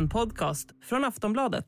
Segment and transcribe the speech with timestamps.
[0.00, 1.64] En podcast från Aftonbladet.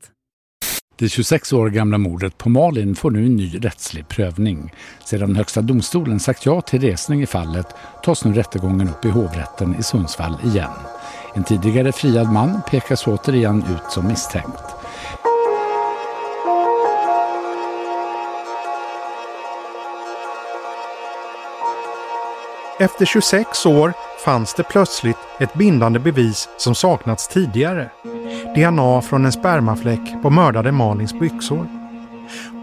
[0.95, 4.73] Det 26 år gamla mordet på Malin får nu en ny rättslig prövning.
[5.05, 7.67] Sedan Högsta domstolen sagt ja till resning i fallet
[8.03, 10.71] tas nu rättegången upp i hovrätten i Sundsvall igen.
[11.35, 14.63] En tidigare friad man pekas återigen ut som misstänkt.
[22.79, 23.93] Efter 26 år
[24.25, 27.89] fanns det plötsligt ett bindande bevis som saknats tidigare.
[28.55, 31.67] DNA från en spermafläck på mördade Malins byxor.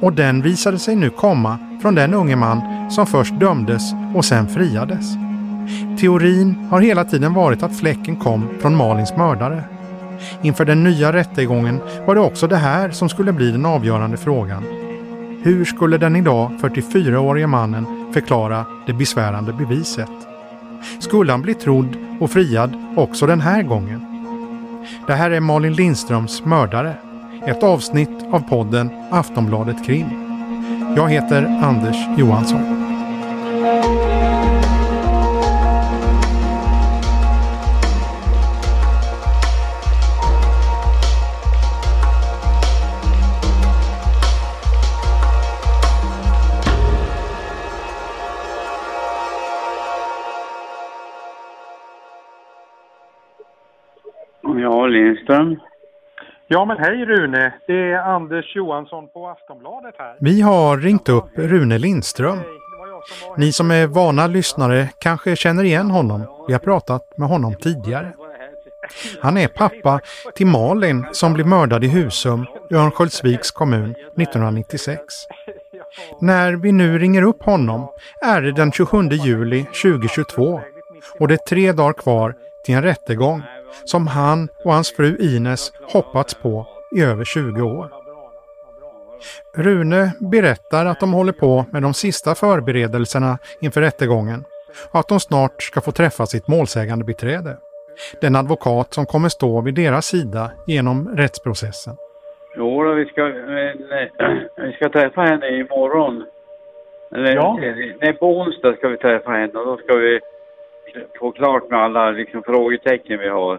[0.00, 3.82] Och den visade sig nu komma från den unge man som först dömdes
[4.14, 5.14] och sen friades.
[6.00, 9.62] Teorin har hela tiden varit att fläcken kom från Malins mördare.
[10.42, 14.64] Inför den nya rättegången var det också det här som skulle bli den avgörande frågan.
[15.42, 20.10] Hur skulle den idag 44-årige mannen förklara det besvärande beviset?
[20.98, 24.09] Skulle han bli trodd och friad också den här gången?
[25.06, 26.94] Det här är Malin Lindströms Mördare.
[27.46, 30.06] Ett avsnitt av podden Aftonbladet Krim.
[30.96, 32.89] Jag heter Anders Johansson.
[54.90, 55.60] Ja, Lindström.
[56.48, 60.16] Ja men hej Rune, det är Anders Johansson på Aftonbladet här.
[60.20, 62.38] Vi har ringt upp Rune Lindström.
[63.36, 66.22] Ni som är vana lyssnare kanske känner igen honom.
[66.46, 68.12] Vi har pratat med honom tidigare.
[69.22, 70.00] Han är pappa
[70.34, 75.00] till Malin som blev mördad i Husum i Örnsköldsviks kommun 1996.
[76.20, 77.88] När vi nu ringer upp honom
[78.22, 80.60] är det den 27 juli 2022
[81.18, 83.42] och det är tre dagar kvar till en rättegång
[83.84, 87.88] som han och hans fru Ines hoppats på i över 20 år.
[89.56, 94.44] Rune berättar att de håller på med de sista förberedelserna inför rättegången
[94.92, 97.56] och att de snart ska få träffa sitt målsägande beträde.
[98.20, 101.94] Den advokat som kommer stå vid deras sida genom rättsprocessen.
[102.56, 103.78] Jo, då, vi ska, men,
[104.66, 106.24] vi ska träffa henne imorgon.
[107.14, 107.58] Eller, Ja.
[108.00, 110.20] Nej, på onsdag ska vi träffa henne och då ska vi
[111.18, 113.58] få klart med alla liksom, frågetecken vi har.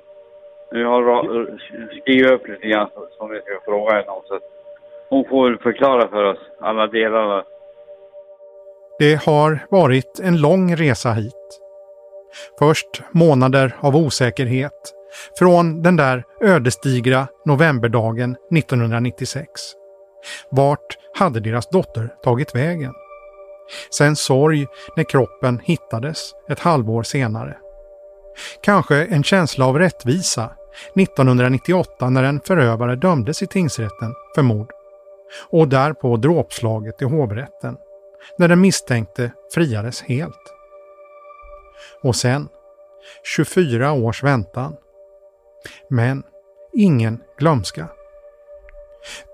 [0.72, 1.58] Vi har
[2.02, 4.22] skrivit upp lite grann som vi ska fråga henne om.
[4.26, 4.44] Så att
[5.10, 7.44] hon får förklara för oss alla delarna.
[9.00, 11.34] Det har varit en lång resa hit.
[12.60, 14.94] Först månader av osäkerhet
[15.40, 19.48] från den där ödesdigra novemberdagen 1996.
[20.52, 22.94] Vart hade deras dotter tagit vägen?
[23.98, 27.58] Sen sorg när kroppen hittades ett halvår senare.
[28.64, 30.52] Kanske en känsla av rättvisa
[30.96, 34.72] 1998 när en förövare dömdes i tingsrätten för mord.
[35.50, 37.78] Och därpå dråpslaget i hovrätten
[38.38, 40.54] när den misstänkte friades helt.
[42.04, 42.50] Och sen
[43.36, 44.76] 24 års väntan.
[45.90, 46.24] Men
[46.74, 47.88] ingen glömska.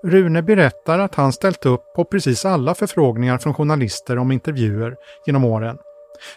[0.02, 4.96] Rune berättar att han ställt upp på precis alla förfrågningar från journalister om intervjuer
[5.26, 5.78] genom åren.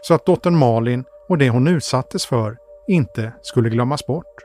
[0.01, 4.35] Så att dottern Malin och det hon utsattes för inte skulle glömmas bort.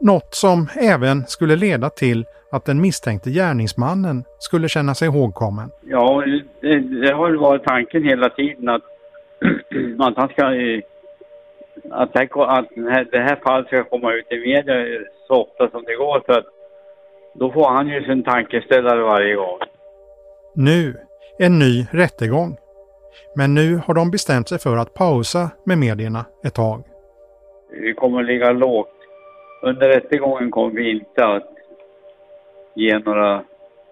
[0.00, 5.70] Något som även skulle leda till att den misstänkte gärningsmannen skulle känna sig ihågkommen.
[5.80, 6.24] Ja,
[6.60, 8.82] det, det har varit tanken hela tiden att,
[10.08, 10.44] att han ska...
[11.90, 14.74] Att, det här, att det här fallet ska komma ut i media
[15.26, 16.46] så ofta som det går för att
[17.34, 19.58] då får han ju sin tankeställare varje gång.
[20.54, 20.96] Nu
[21.38, 22.56] en ny rättegång.
[23.36, 26.82] Men nu har de bestämt sig för att pausa med medierna ett tag.
[27.70, 28.88] Vi kommer att ligga lågt.
[29.62, 31.50] Under rättegången kommer vi inte att
[32.74, 33.42] ge några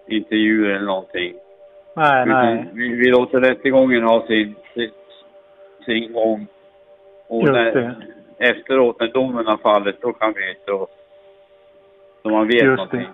[0.07, 1.33] intervjuer eller någonting.
[1.95, 2.53] Nej, nej.
[2.53, 4.91] Utan Vi, vi låter rättegången ha sin, sin,
[5.85, 6.47] sin gång.
[7.27, 7.95] Och Just när, det.
[8.49, 10.89] efteråt, när domen har fallit, då kan vi yttra oss.
[12.21, 12.99] Så man vet Just någonting.
[12.99, 13.07] det.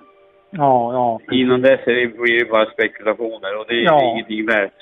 [0.51, 1.19] Ja, ja.
[1.19, 1.41] precis.
[1.41, 4.11] Innan dess är det, blir det bara spekulationer och det är Ja.
[4.13, 4.73] ingenting värt.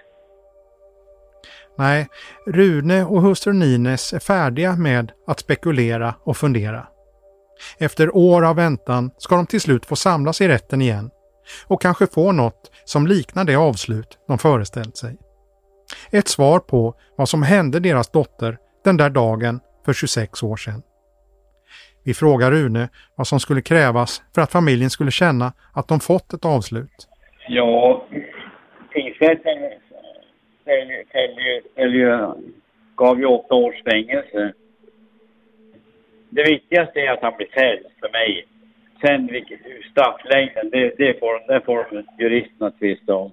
[1.78, 2.08] Nej,
[2.46, 6.88] Rune och hustrun Ines är färdiga med att spekulera och fundera.
[7.80, 11.10] Efter år av väntan ska de till slut få samlas i rätten igen
[11.68, 15.18] och kanske få något som liknar det avslut de föreställt sig.
[16.12, 20.82] Ett svar på vad som hände deras dotter den där dagen för 26 år sedan.
[22.08, 26.34] Vi frågar Rune vad som skulle krävas för att familjen skulle känna att de fått
[26.34, 27.08] ett avslut.
[27.48, 28.06] Ja,
[28.94, 29.72] tingsrätten eh,
[31.76, 32.34] eh, eh,
[32.96, 34.54] gav ju åtta års fängelse.
[36.30, 38.48] Det viktigaste är att han blir fälld för mig.
[39.02, 39.60] sen vilket
[39.92, 43.32] strafflängden, det, det, får, det får juristerna tvista om.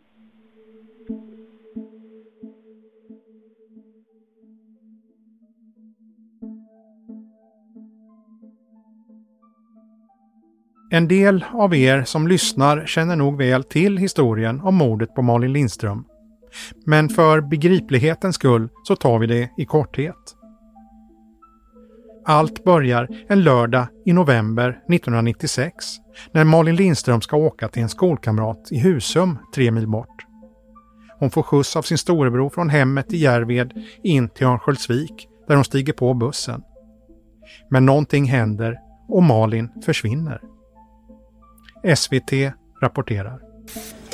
[10.94, 15.52] En del av er som lyssnar känner nog väl till historien om mordet på Malin
[15.52, 16.04] Lindström.
[16.86, 20.36] Men för begriplighetens skull så tar vi det i korthet.
[22.24, 25.84] Allt börjar en lördag i november 1996
[26.32, 30.26] när Malin Lindström ska åka till en skolkamrat i Husum, tre mil bort.
[31.18, 35.64] Hon får skjuts av sin storebror från hemmet i Järved in till Örnsköldsvik där hon
[35.64, 36.62] stiger på bussen.
[37.70, 40.53] Men någonting händer och Malin försvinner.
[41.96, 42.32] SVT
[42.80, 43.40] rapporterar.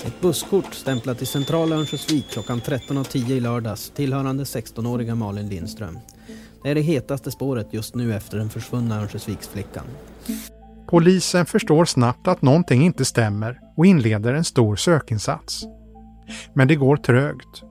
[0.06, 5.98] Ett busskort stämplat i centrala Örnsköldsvik klockan 13.10 i lördags tillhörande 16-åriga Malin Lindström.
[6.62, 9.84] Det är det hetaste spåret just nu efter den försvunna Örnsköldsviksflickan.
[10.86, 15.64] Polisen förstår snabbt att någonting inte stämmer och inleder en stor sökinsats.
[16.54, 17.62] Men det går trögt.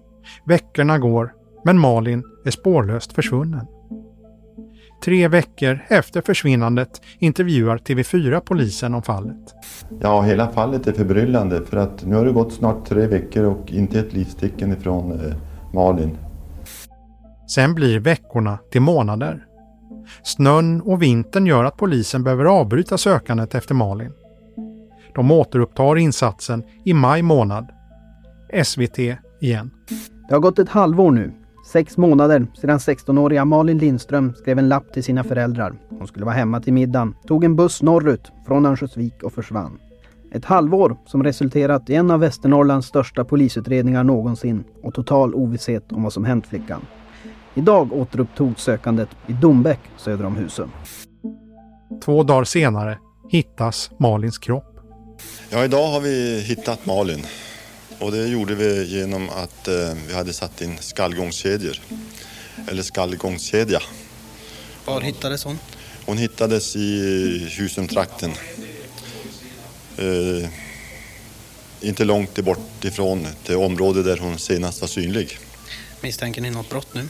[0.45, 1.33] Veckorna går,
[1.65, 3.65] men Malin är spårlöst försvunnen.
[5.01, 9.55] Tre veckor efter försvinnandet intervjuar TV4 polisen om fallet.
[10.01, 13.71] Ja, hela fallet är förbryllande för att nu har det gått snart tre veckor och
[13.71, 15.35] inte ett livstecken ifrån eh,
[15.73, 16.17] Malin.
[17.47, 19.45] Sen blir veckorna till månader.
[20.23, 24.11] Snön och vintern gör att polisen behöver avbryta sökandet efter Malin.
[25.15, 27.67] De återupptar insatsen i maj månad.
[28.63, 28.99] SVT
[29.41, 29.71] igen.
[30.27, 31.33] Det har gått ett halvår nu.
[31.71, 35.73] Sex månader sedan 16-åriga Malin Lindström skrev en lapp till sina föräldrar.
[35.89, 39.79] Hon skulle vara hemma till middagen, tog en buss norrut från Örnsköldsvik och försvann.
[40.31, 46.03] Ett halvår som resulterat i en av Västernorrlands största polisutredningar någonsin och total ovisshet om
[46.03, 46.81] vad som hänt flickan.
[47.55, 50.71] Idag återupptogs sökandet i Dombäck söder om Husum.
[52.05, 52.97] Två dagar senare
[53.29, 54.79] hittas Malins kropp.
[55.51, 57.23] Ja, idag har vi hittat Malin.
[57.99, 61.81] Och det gjorde vi genom att eh, vi hade satt in skallgångskedjor.
[62.67, 63.79] Eller skallgångskedja.
[64.85, 65.59] Var hittades hon?
[66.05, 68.31] Hon hittades i Husumtrakten.
[69.97, 70.49] Eh,
[71.81, 75.37] inte långt bort ifrån det område där hon senast var synlig.
[76.01, 77.07] Misstänker ni något brott nu?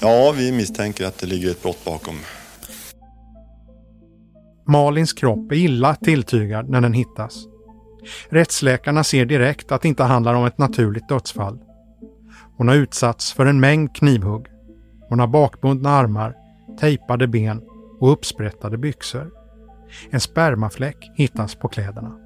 [0.00, 2.18] Ja, vi misstänker att det ligger ett brott bakom.
[4.68, 7.49] Malins kropp är illa tilltygad när den hittas.
[8.28, 11.58] Rättsläkarna ser direkt att det inte handlar om ett naturligt dödsfall.
[12.56, 14.46] Hon har utsatts för en mängd knivhugg.
[15.08, 16.34] Hon har bakbundna armar,
[16.80, 17.62] tejpade ben
[18.00, 19.30] och uppsprättade byxor.
[20.10, 22.16] En spermafläck hittas på kläderna.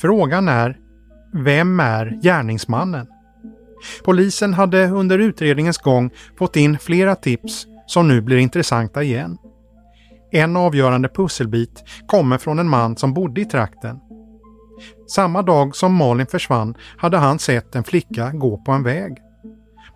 [0.00, 0.78] Frågan är,
[1.32, 3.06] vem är gärningsmannen?
[4.04, 9.38] Polisen hade under utredningens gång fått in flera tips som nu blir intressanta igen.
[10.34, 14.00] En avgörande pusselbit kommer från en man som bodde i trakten.
[15.06, 19.12] Samma dag som Malin försvann hade han sett en flicka gå på en väg.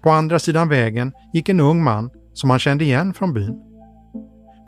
[0.03, 3.63] På andra sidan vägen gick en ung man som han kände igen från byn.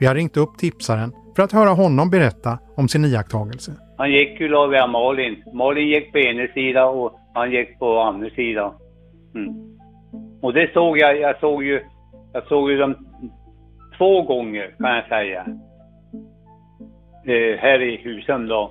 [0.00, 3.72] Vi har ringt upp tipsaren för att höra honom berätta om sin iakttagelse.
[3.96, 5.42] Han gick ju lagom via Malin.
[5.54, 8.72] Malin gick på ena sidan och han gick på andra sidan.
[9.34, 9.54] Mm.
[10.42, 11.80] Och det såg jag, jag såg ju,
[12.32, 12.94] jag såg ju dem
[13.98, 15.46] två gånger kan jag säga.
[17.28, 18.70] Eh, här i Husum då.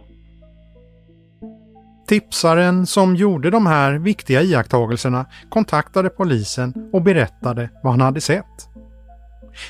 [2.08, 8.70] Tipsaren som gjorde de här viktiga iakttagelserna kontaktade polisen och berättade vad han hade sett.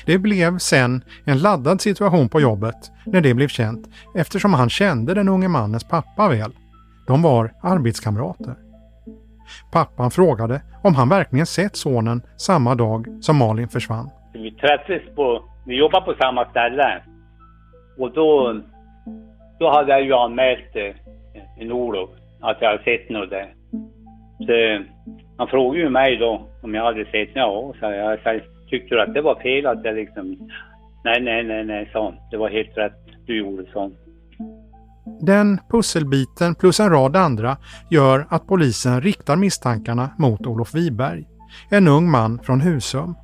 [0.06, 5.14] Det blev sen en laddad situation på jobbet när det blev känt eftersom han kände
[5.14, 6.52] den unge mannens pappa väl.
[7.06, 8.54] De var arbetskamrater.
[9.72, 14.10] Pappan frågade om han verkligen sett sonen samma dag som Malin försvann.
[14.32, 17.02] Vi träffades på, vi jobbade på samma ställe.
[17.98, 18.60] Och då,
[19.58, 20.94] då hade jag ju anmält eh,
[21.58, 22.10] en Olof
[22.40, 23.54] att jag hade sett något där.
[24.38, 24.84] Så
[25.38, 27.76] han frågade ju mig då om jag hade sett, något.
[27.80, 28.40] ja, så jag.
[28.40, 30.50] Så tyckte du att det var fel att jag liksom,
[31.04, 32.92] nej, nej, nej, nej, sa Det var helt rätt
[33.26, 33.90] du gjorde, så.
[35.20, 37.56] Den pusselbiten plus en rad andra
[37.90, 41.24] gör att polisen riktar misstankarna mot Olof Wiberg,
[41.70, 43.14] en ung man från Husum.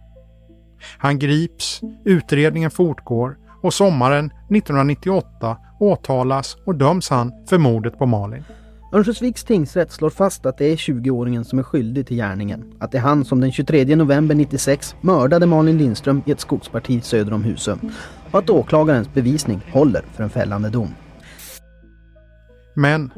[0.98, 8.44] Han grips, utredningen fortgår och sommaren 1998 åtalas och döms han för mordet på Malin.
[8.92, 12.72] Örnsköldsviks tingsrätt slår fast att det är 20-åringen som är skyldig till gärningen.
[12.80, 17.04] Att det är han som den 23 november 96 mördade Malin Lindström i ett skogsparti
[17.04, 17.78] söder om Husum.
[18.30, 20.94] Och att åklagarens bevisning håller för en fällande dom.
[22.74, 23.10] Men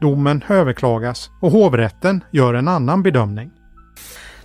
[0.00, 3.50] domen överklagas och hovrätten gör en annan bedömning.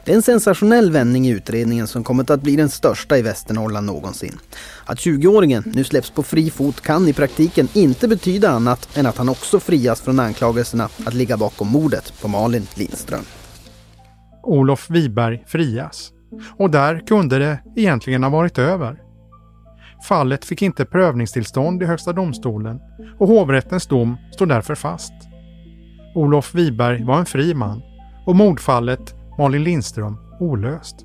[0.08, 3.86] Det är en sensationell vändning i utredningen som kommit att bli den största i Västernorrland
[3.86, 4.38] någonsin.
[4.86, 9.18] Att 20-åringen nu släpps på fri fot kan i praktiken inte betyda annat än att
[9.18, 13.24] han också frias från anklagelserna att ligga bakom mordet på Malin Lindström.
[14.44, 16.12] Olof Wiberg frias.
[16.58, 19.00] Och där kunde det egentligen ha varit över.
[20.08, 22.80] Fallet fick inte prövningstillstånd i Högsta domstolen
[23.20, 25.14] och hovrättens dom står därför fast.
[26.16, 27.82] Olof Wiberg var en fri man
[28.26, 30.96] och mordfallet Malin Lindström olöst.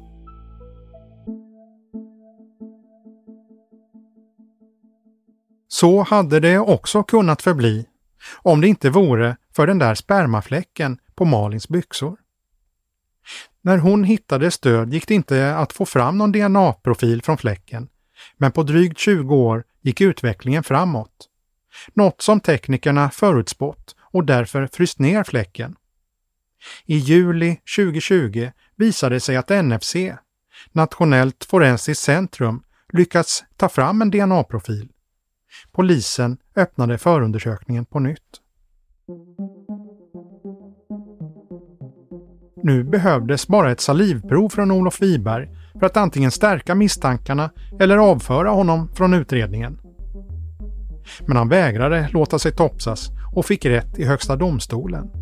[5.69, 7.87] Så hade det också kunnat förbli
[8.43, 12.17] om det inte vore för den där spermafläcken på Malins byxor.
[13.63, 17.89] När hon hittade stöd gick det inte att få fram någon DNA-profil från fläcken,
[18.37, 21.29] men på drygt 20 år gick utvecklingen framåt.
[21.95, 25.77] Något som teknikerna förutspått och därför fryst ner fläcken.
[26.87, 29.97] I juli 2020 visade det sig att NFC,
[30.73, 34.89] Nationellt forensiskt centrum, lyckats ta fram en DNA-profil.
[35.73, 38.41] Polisen öppnade förundersökningen på nytt.
[42.63, 47.51] Nu behövdes bara ett salivprov från Olof Wiberg för att antingen stärka misstankarna
[47.81, 49.79] eller avföra honom från utredningen.
[51.27, 55.22] Men han vägrade låta sig topsas och fick rätt i Högsta domstolen.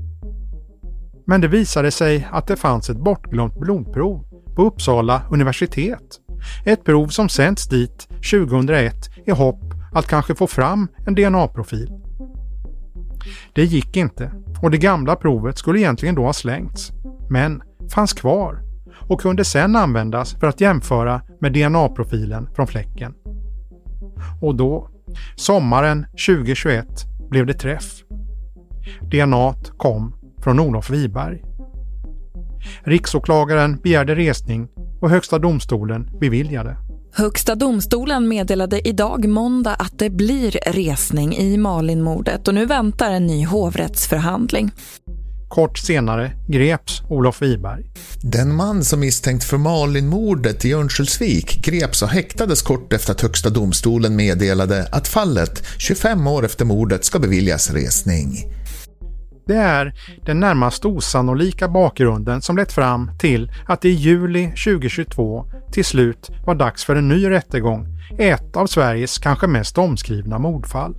[1.30, 4.24] Men det visade sig att det fanns ett bortglömt blodprov
[4.56, 6.20] på Uppsala universitet.
[6.64, 8.94] Ett prov som sänds dit 2001
[9.26, 9.60] i hopp
[9.92, 11.92] att kanske få fram en DNA-profil.
[13.54, 14.32] Det gick inte
[14.62, 16.92] och det gamla provet skulle egentligen då ha slängts,
[17.28, 17.62] men
[17.94, 18.62] fanns kvar
[19.08, 23.14] och kunde sedan användas för att jämföra med DNA-profilen från fläcken.
[24.40, 24.88] Och då,
[25.36, 26.86] sommaren 2021,
[27.30, 28.02] blev det träff.
[29.10, 31.42] DNA kom från Olof Wiberg.
[32.84, 34.68] Riksåklagaren begärde resning
[35.00, 36.76] och Högsta domstolen beviljade.
[37.12, 43.26] Högsta domstolen meddelade idag måndag att det blir resning i Malinmordet och nu väntar en
[43.26, 44.70] ny hovrättsförhandling.
[45.48, 47.84] Kort senare greps Olof Wiberg.
[48.22, 53.50] Den man som misstänkt för Malinmordet i Örnsköldsvik greps och häktades kort efter att Högsta
[53.50, 58.44] domstolen meddelade att fallet 25 år efter mordet ska beviljas resning.
[59.46, 59.94] Det är
[60.24, 66.30] den närmast osannolika bakgrunden som lett fram till att det i juli 2022 till slut
[66.46, 67.86] var dags för en ny rättegång
[68.18, 70.94] i ett av Sveriges kanske mest omskrivna mordfall.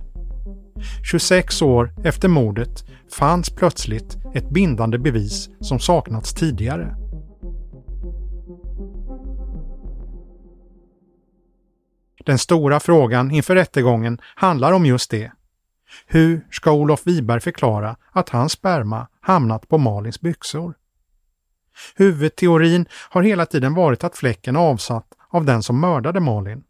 [1.02, 6.96] 26 år efter mordet fanns plötsligt ett bindande bevis som saknats tidigare.
[12.26, 15.32] Den stora frågan inför rättegången handlar om just det.
[16.06, 20.74] Hur ska Olof Wiberg förklara att hans sperma hamnat på Malins byxor?
[21.96, 26.64] Huvudteorin har hela tiden varit att fläcken är avsatt av den som mördade Malin.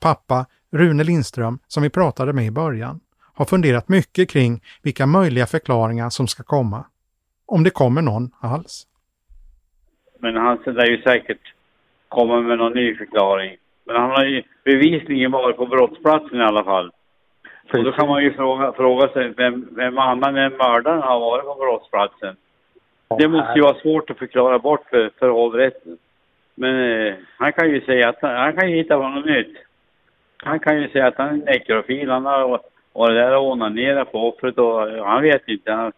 [0.00, 3.00] Pappa, Rune Lindström, som vi pratade med i början,
[3.34, 6.84] har funderat mycket kring vilka möjliga förklaringar som ska komma.
[7.46, 8.86] Om det kommer någon alls.
[10.18, 11.54] Men han lär ju säkert
[12.08, 13.56] komma med någon ny förklaring.
[13.86, 16.90] Men han har ju bevisligen varit på brottsplatsen i alla fall.
[17.72, 21.44] Och då kan man ju fråga, fråga sig vem, vem annan än mördaren har varit
[21.44, 22.36] på brottsplatsen.
[23.18, 25.98] Det måste ju vara svårt att förklara bort för, för hovrätten.
[26.54, 29.56] Men eh, han kan ju säga att han kan ju hitta på något nytt.
[30.36, 32.10] Han kan ju säga att han är nekrofil.
[32.10, 32.60] Han har
[32.92, 35.72] varit där och onanerat på offret och han vet inte.
[35.72, 35.92] Han,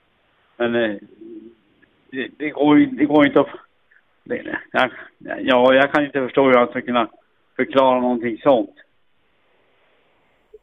[0.57, 0.97] men eh,
[2.11, 3.49] det, det, går, det går inte att...
[4.25, 7.09] Det, jag, ja, jag kan inte förstå hur han ska kunna
[7.57, 8.75] förklara någonting sånt.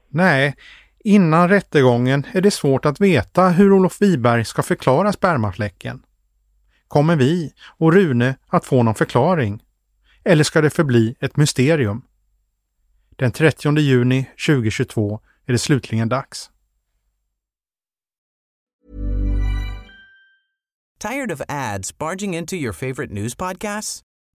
[0.09, 0.53] Nej,
[0.99, 6.03] innan rättegången är det svårt att veta hur Olof Wiberg ska förklara spermafläcken.
[6.87, 9.63] Kommer vi och Rune att få någon förklaring?
[10.23, 12.01] Eller ska det förbli ett mysterium?
[13.09, 16.49] Den 30 juni 2022 är det slutligen dags.
[20.99, 24.03] Tired of ads barging into your favorite news podcasts?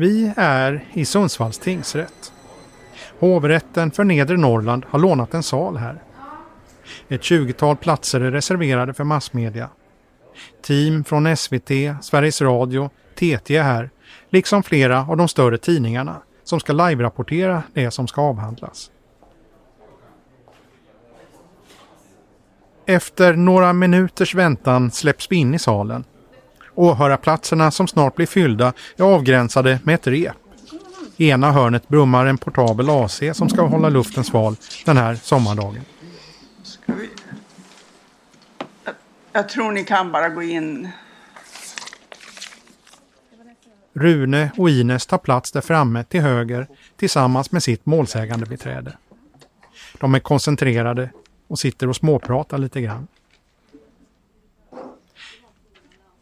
[0.00, 2.32] Vi är i Sundsvalls tingsrätt.
[3.18, 6.02] Hovrätten för Nedre Norrland har lånat en sal här.
[7.08, 9.68] Ett 20-tal platser är reserverade för massmedia.
[10.62, 11.70] Team från SVT,
[12.02, 13.90] Sveriges Radio, TT är här,
[14.30, 18.90] liksom flera av de större tidningarna som ska live-rapportera det som ska avhandlas.
[22.86, 26.04] Efter några minuters väntan släpps vi in i salen.
[26.80, 30.36] Åhörarplatserna som snart blir fyllda är avgränsade med ett rep.
[31.16, 35.82] I ena hörnet brummar en portabel AC som ska hålla luften sval den här sommardagen.
[36.86, 37.10] Vi...
[38.84, 38.94] jag,
[39.32, 40.88] jag tror ni kan bara gå in.
[43.92, 48.96] Rune och Ines tar plats där framme till höger tillsammans med sitt målsägande beträde.
[50.00, 51.10] De är koncentrerade
[51.48, 53.06] och sitter och småpratar lite grann.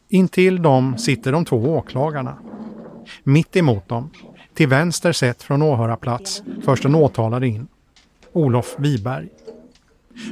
[0.08, 2.38] Intill dem sitter de två åklagarna.
[3.22, 4.10] Mitt emot dem,
[4.54, 7.68] till vänster sett från åhörarplats, förs den åtalade in.
[8.32, 9.28] Olof Wiberg.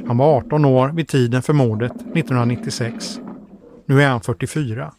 [0.07, 3.19] Han var 18 år vid tiden för mordet 1996.
[3.85, 4.93] Nu är han 44.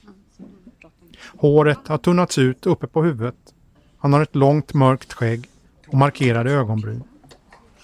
[1.37, 3.55] Håret har tunnats ut uppe på huvudet.
[3.99, 5.49] Han har ett långt mörkt skägg
[5.89, 7.03] och markerade ögonbryn.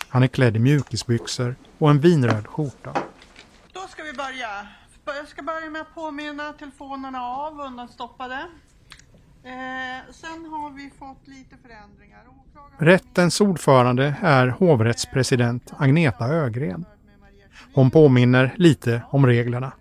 [0.08, 2.92] Han är klädd i mjukisbyxor och en vinröd skjorta.
[3.72, 4.48] Då ska vi börja.
[5.06, 8.34] Jag ska börja med att påminna telefonerna av, undanstoppade.
[9.44, 12.20] Eh, sen har vi fått lite förändringar.
[12.78, 16.84] Rättens ordförande är hovrättspresident Agneta Ögren.
[17.74, 19.72] Hon påminner lite om reglerna.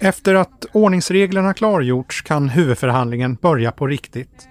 [0.00, 4.48] Efter att ordningsreglerna klargjorts kan huvudförhandlingen börja på riktigt.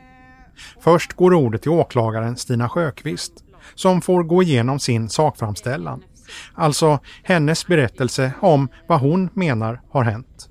[0.79, 3.43] Först går ordet till åklagaren Stina Sjöqvist
[3.75, 6.03] som får gå igenom sin sakframställan.
[6.53, 10.49] Alltså hennes berättelse om vad hon menar har hänt.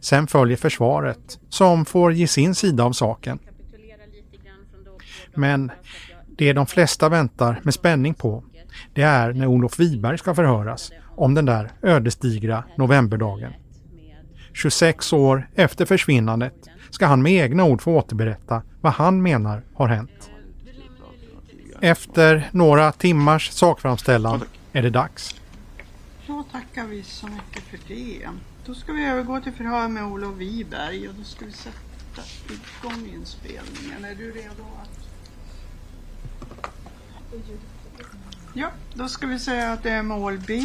[0.00, 3.38] Sen följer försvaret som får ge sin sida av saken.
[5.34, 5.70] Men
[6.38, 8.44] det de flesta väntar med spänning på
[8.94, 13.52] det är när Olof Wiberg ska förhöras om den där ödesdigra novemberdagen.
[14.52, 16.54] 26 år efter försvinnandet
[16.90, 20.30] ska han med egna ord få återberätta vad han menar har hänt.
[21.80, 25.34] Efter några timmars sakframställan är det dags.
[26.26, 28.28] Då tackar vi så mycket för det.
[28.66, 33.06] Då ska vi övergå till förhör med Olof Wiberg och då ska vi sätta igång
[33.14, 34.04] inspelningen.
[34.04, 35.08] Är du redo att...
[38.54, 40.62] Ja, då ska vi säga att det är mål B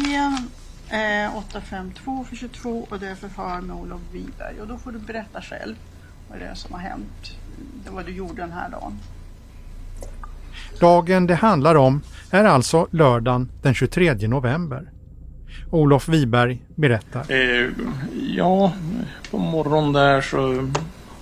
[0.90, 4.60] eh, 852 för 22 och det är förhör med Olof Wiberg.
[4.60, 5.76] Och då får du berätta själv
[6.28, 7.36] vad det är som har hänt.
[7.84, 8.98] Det vad du gjorde den här dagen.
[10.80, 14.90] Dagen det handlar om är alltså lördagen den 23 november.
[15.70, 17.32] Olof Wiberg berättar.
[17.32, 17.70] Eh,
[18.36, 18.72] ja,
[19.30, 20.70] på morgonen där så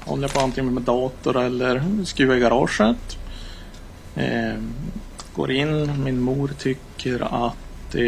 [0.05, 3.19] håller jag på antingen med dator eller skruvar i garaget.
[4.15, 4.55] Eh,
[5.35, 8.03] går in, min mor tycker att eh,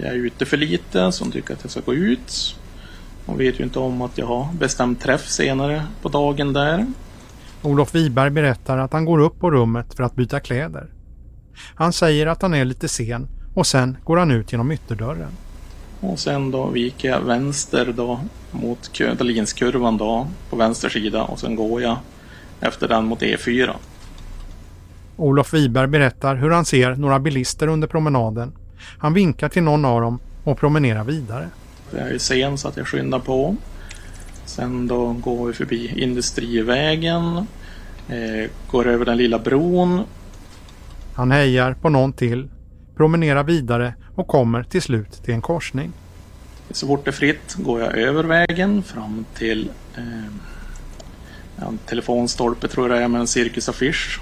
[0.00, 2.56] jag är ute för lite så hon tycker att jag ska gå ut.
[3.26, 6.86] Hon vet ju inte om att jag har bestämt träff senare på dagen där.
[7.64, 10.86] Olof Wiberg berättar att han går upp på rummet för att byta kläder.
[11.74, 15.30] Han säger att han är lite sen och sen går han ut genom ytterdörren.
[16.00, 21.56] Och sen då viker jag vänster då mot Dalinskurvan då på vänster sida och sen
[21.56, 21.96] går jag
[22.60, 23.70] efter den mot E4.
[25.16, 28.52] Olof Wiberg berättar hur han ser några bilister under promenaden.
[28.98, 31.48] Han vinkar till någon av dem och promenerar vidare.
[31.90, 33.56] Jag är sen så att jag skyndar på.
[34.46, 37.46] Sen då går vi förbi Industrivägen.
[38.08, 40.02] Eh, går över den lilla bron.
[41.14, 42.48] Han hejar på någon till,
[42.96, 45.92] promenerar vidare och kommer till slut till en korsning.
[46.70, 50.24] Så fort det är fritt går jag över vägen fram till eh,
[51.56, 54.20] en telefonstolpe tror jag det är med en cirkusaffisch.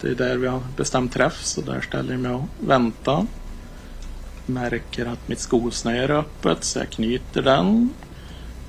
[0.00, 3.26] Det är där vi har bestämt träff så där ställer jag mig och väntar.
[4.46, 7.90] Märker att mitt skosnöre är öppet så jag knyter den.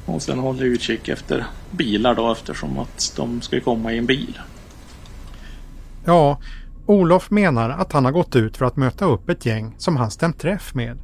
[0.05, 4.05] Och sen håller jag utkik efter bilar då eftersom att de ska komma i en
[4.05, 4.39] bil.
[6.05, 6.39] Ja,
[6.85, 10.11] Olof menar att han har gått ut för att möta upp ett gäng som han
[10.11, 10.97] stämt träff med.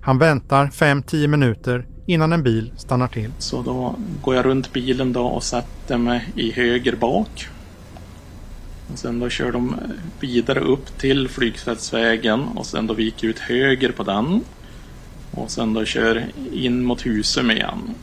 [0.00, 3.30] Han väntar 5-10 minuter innan en bil stannar till.
[3.38, 7.48] Så då går jag runt bilen då och sätter mig i höger bak.
[8.92, 9.76] Och sen då kör de
[10.20, 14.40] vidare upp till Flygfältsvägen och sen då viker ut höger på den.
[15.30, 17.94] Och sen då kör in mot Husum igen.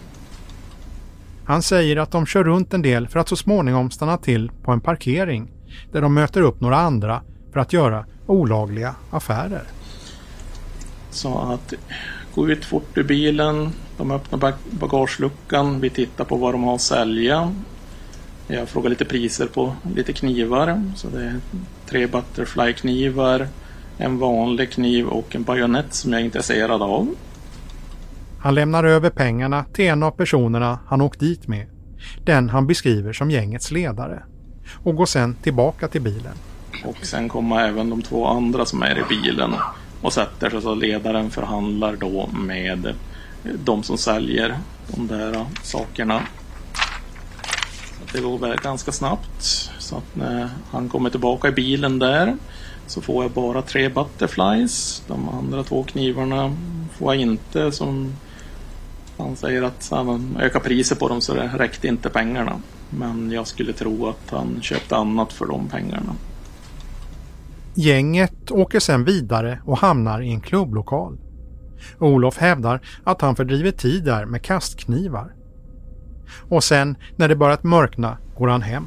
[1.45, 4.71] Han säger att de kör runt en del för att så småningom stanna till på
[4.71, 5.51] en parkering
[5.91, 7.21] där de möter upp några andra
[7.54, 9.63] för att göra olagliga affärer.
[11.10, 11.73] Så att
[12.36, 16.82] gå ut fort ur bilen, de öppnar bagageluckan, vi tittar på vad de har att
[16.82, 17.56] sälja.
[18.47, 21.36] Jag frågar lite priser på lite knivar, så det är
[21.86, 23.47] tre Butterfly-knivar,
[23.97, 27.15] en vanlig kniv och en bajonett som jag är intresserad av.
[28.43, 31.67] Han lämnar över pengarna till en av personerna han åkt dit med.
[32.25, 34.23] Den han beskriver som gängets ledare.
[34.84, 36.34] Och går sen tillbaka till bilen.
[36.86, 39.54] Och sen kommer även de två andra som är i bilen
[40.01, 42.93] och sätter sig så ledaren förhandlar då med
[43.63, 46.21] de som säljer de där sakerna.
[47.99, 49.43] Så det går väl ganska snabbt.
[49.80, 52.36] Så att när han kommer tillbaka i bilen där
[52.88, 55.04] så får jag bara tre butterflies.
[55.08, 56.56] De andra två knivarna
[56.97, 58.13] får jag inte som
[59.21, 62.62] han säger att han ökar priset på dem så det räckte inte pengarna.
[62.89, 66.15] Men jag skulle tro att han köpte annat för de pengarna.
[67.73, 71.17] Gänget åker sedan vidare och hamnar i en klubblokal.
[71.99, 75.34] Olof hävdar att han fördriver tid där med kastknivar.
[76.49, 78.86] Och sen när det börjat mörkna går han hem.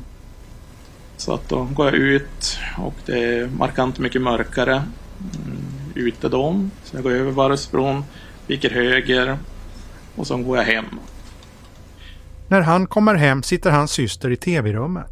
[1.17, 5.59] Så att då går jag ut och det är markant mycket mörkare mm,
[5.95, 6.69] ute då.
[6.85, 8.05] Så jag går över Varvsbron,
[8.47, 9.39] viker höger
[10.17, 10.85] och så går jag hem.
[12.49, 15.11] När han kommer hem sitter hans syster i tv-rummet.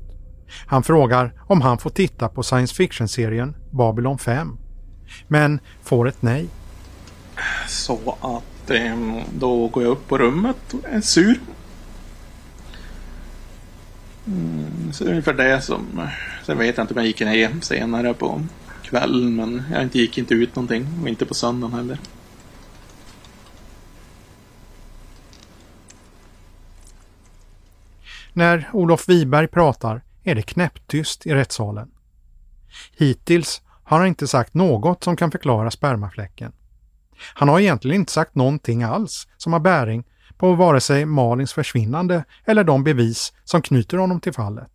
[0.67, 4.57] Han frågar om han får titta på science fiction-serien Babylon 5.
[5.29, 6.49] Men får ett nej.
[7.69, 11.41] Så att eh, då går jag upp på rummet och är sur.
[14.27, 16.09] Mm, så ungefär det som...
[16.47, 18.43] Sen vet jag inte om jag gick ner senare på
[18.83, 21.99] kvällen men jag gick inte ut någonting och inte på söndagen heller.
[28.33, 31.91] När Olof Wiberg pratar är det knäpptyst i rättssalen.
[32.97, 36.53] Hittills har han inte sagt något som kan förklara spermafläcken.
[37.35, 40.05] Han har egentligen inte sagt någonting alls som har bäring
[40.37, 44.71] på vare sig Malins försvinnande eller de bevis som knyter honom till fallet.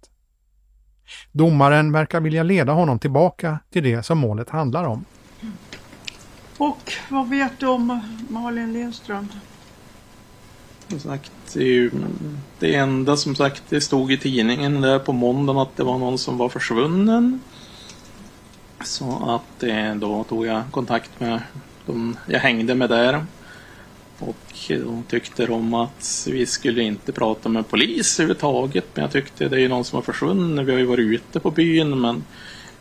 [1.31, 5.05] Domaren verkar vilja leda honom tillbaka till det som målet handlar om.
[6.57, 9.27] Och vad vet du om Malin Lindström?
[10.89, 11.89] Som sagt, det,
[12.59, 16.17] det enda som sagt det stod i tidningen där på måndagen att det var någon
[16.17, 17.39] som var försvunnen.
[18.83, 21.41] Så att eh, då tog jag kontakt med
[21.85, 23.25] de jag hängde med där.
[24.19, 28.85] Och då tyckte de att vi skulle inte prata med polis överhuvudtaget.
[28.93, 30.65] Men jag tyckte det är ju någon som har försvunnit.
[30.65, 32.23] Vi har ju varit ute på byn men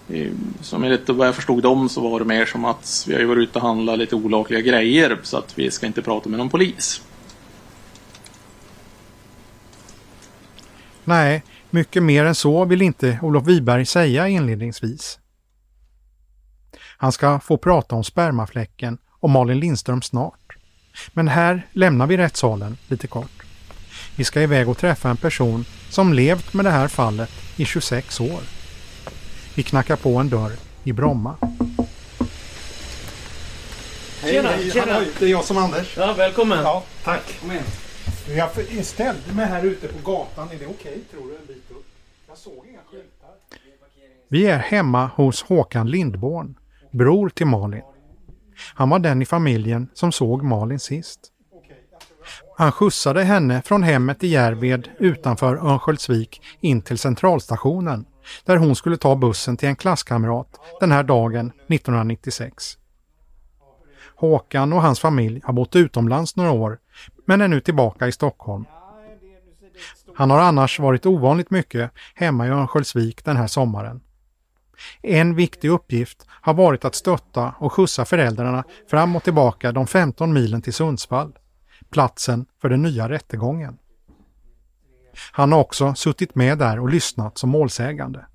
[0.09, 3.21] eh, som enligt vad jag förstod dem så var det mer som att vi har
[3.21, 6.39] ju varit ute och handlat lite olagliga grejer så att vi ska inte prata med
[6.39, 7.03] någon polis.
[11.09, 15.19] Nej, mycket mer än så vill inte Olof Wiberg säga inledningsvis.
[16.99, 20.57] Han ska få prata om spermafläcken och Malin Lindström snart.
[21.13, 23.43] Men här lämnar vi rättssalen lite kort.
[24.17, 28.21] Vi ska iväg och träffa en person som levt med det här fallet i 26
[28.21, 28.41] år.
[29.55, 30.53] Vi knackar på en dörr
[30.85, 31.37] i Bromma.
[34.23, 35.01] Hej, tjena, hej, tjena.
[35.19, 35.97] det är jag som Anders.
[35.97, 36.59] Ja, välkommen.
[36.59, 37.41] Ja, tack.
[37.41, 37.65] Kom igen.
[38.35, 38.51] Jag
[38.85, 40.49] ställde mig här ute på gatan.
[40.51, 41.37] Är det okej okay, tror du?
[41.37, 41.87] En bit upp?
[42.29, 43.31] Jag såg inga skyltar.
[44.29, 46.59] Vi är hemma hos Håkan Lindborn,
[46.91, 47.83] bror till Malin.
[48.75, 51.21] Han var den i familjen som såg Malin sist.
[52.57, 58.07] Han skjutsade henne från hemmet i Järved utanför Örnsköldsvik in till centralstationen
[58.45, 62.79] där hon skulle ta bussen till en klasskamrat den här dagen 1996.
[64.17, 66.79] Håkan och hans familj har bott utomlands några år
[67.27, 68.65] men är nu tillbaka i Stockholm.
[70.15, 74.01] Han har annars varit ovanligt mycket hemma i Örnsköldsvik den här sommaren.
[75.03, 80.33] En viktig uppgift har varit att stötta och skjutsa föräldrarna fram och tillbaka de 15
[80.33, 81.39] milen till Sundsvall,
[81.91, 83.79] platsen för den nya rättegången.
[85.33, 88.27] Han har också suttit med där och lyssnat som målsägande.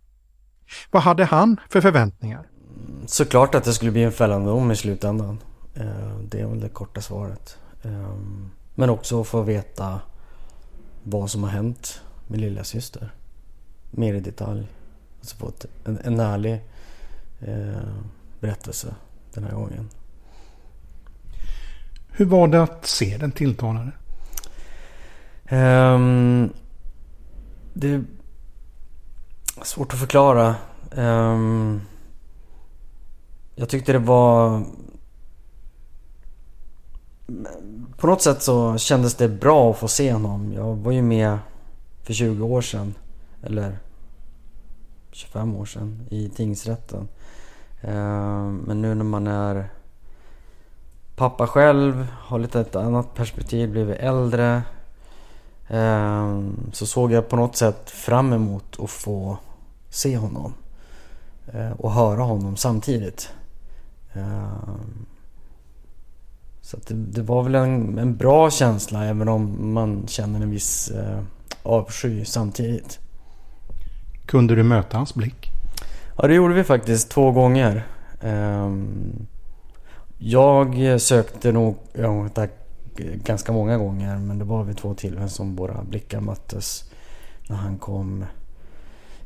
[0.92, 2.48] Vad hade han för förväntningar?
[3.06, 5.40] Såklart att det skulle bli en fällande dom i slutändan.
[5.74, 7.58] Eh, det är väl det korta svaret.
[7.84, 10.00] Ehm, men också få veta
[11.04, 13.14] vad som har hänt med lilla syster.
[13.92, 14.68] Mer i detalj.
[15.20, 15.52] Alltså få
[15.86, 16.62] en, en ärlig
[17.40, 17.94] eh,
[18.40, 18.96] berättelse
[19.34, 19.90] den här gången.
[22.12, 23.92] Hur var det att se den tilltalade?
[25.52, 26.54] Um,
[27.74, 28.04] det är
[29.64, 30.56] svårt att förklara.
[30.92, 31.82] Um,
[33.56, 34.66] jag tyckte det var
[37.98, 40.54] på något sätt så kändes det bra att få se honom.
[40.54, 41.38] Jag var ju med
[42.04, 42.94] för 20 år sedan,
[43.44, 43.78] eller
[45.12, 47.08] 25 år sedan, i tingsrätten.
[47.82, 49.70] Eh, men nu när man är
[51.16, 54.64] pappa själv, har lite ett annat perspektiv, blivit äldre.
[55.68, 56.42] Eh,
[56.72, 59.38] så såg jag på något sätt fram emot att få
[59.90, 60.54] se honom.
[61.54, 63.34] Eh, och höra honom samtidigt.
[66.72, 70.92] Så det, det, var väl en, en, bra känsla även om man känner en viss
[70.92, 71.20] eh,
[71.64, 73.00] avsky samtidigt.
[74.26, 75.52] Kunde du möta hans blick?
[76.18, 77.88] Ja det gjorde vi faktiskt två gånger.
[78.22, 79.28] Ehm,
[80.18, 82.30] jag sökte nog ja,
[83.24, 86.92] ganska många gånger men det var vid två tillfällen som våra blickar möttes
[87.50, 88.26] när han kom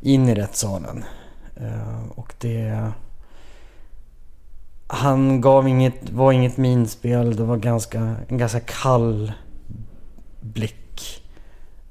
[0.02, 1.04] in i rättssalen.
[1.56, 2.92] Ehm, och det...
[4.88, 7.36] Han gav inget, var inget minspel.
[7.36, 9.34] Det var ganska, en ganska kall
[10.42, 11.24] blick.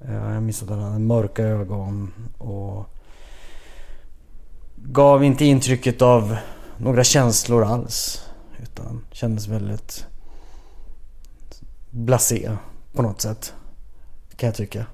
[0.01, 2.87] Eh, jag minns att han hade mörka ögon och
[4.77, 6.37] gav inte intrycket av
[6.77, 8.27] några känslor alls.
[8.63, 10.07] Utan kändes väldigt
[11.91, 12.57] blasé
[12.93, 13.55] på något sätt.
[14.37, 14.87] Kan jag tycka.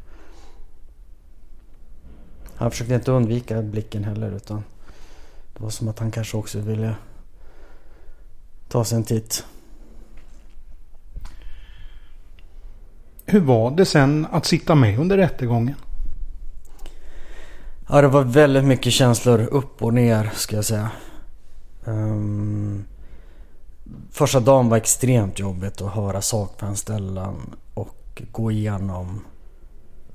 [2.55, 4.65] Han försökte inte undvika blicken heller utan
[5.55, 6.95] det var som att han kanske också ville
[8.71, 9.45] ta sig en titt.
[13.27, 15.77] Hur var det sen att sitta med under rättegången?
[17.89, 20.91] Ja, det var väldigt mycket känslor upp och ner ska jag säga.
[21.85, 22.85] Um,
[24.11, 29.25] första dagen var extremt jobbigt att höra sakframställan och gå igenom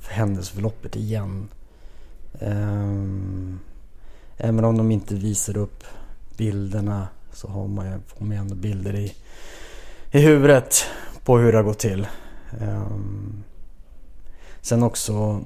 [0.07, 1.47] händelseförloppet igen.
[2.39, 3.59] Um,
[4.37, 5.83] även om de inte visar upp
[6.37, 9.15] bilderna så har man ju, får man ändå bilder i,
[10.11, 10.85] i huvudet
[11.23, 12.07] på hur det har gått till.
[12.61, 13.43] Um,
[14.61, 15.41] sen också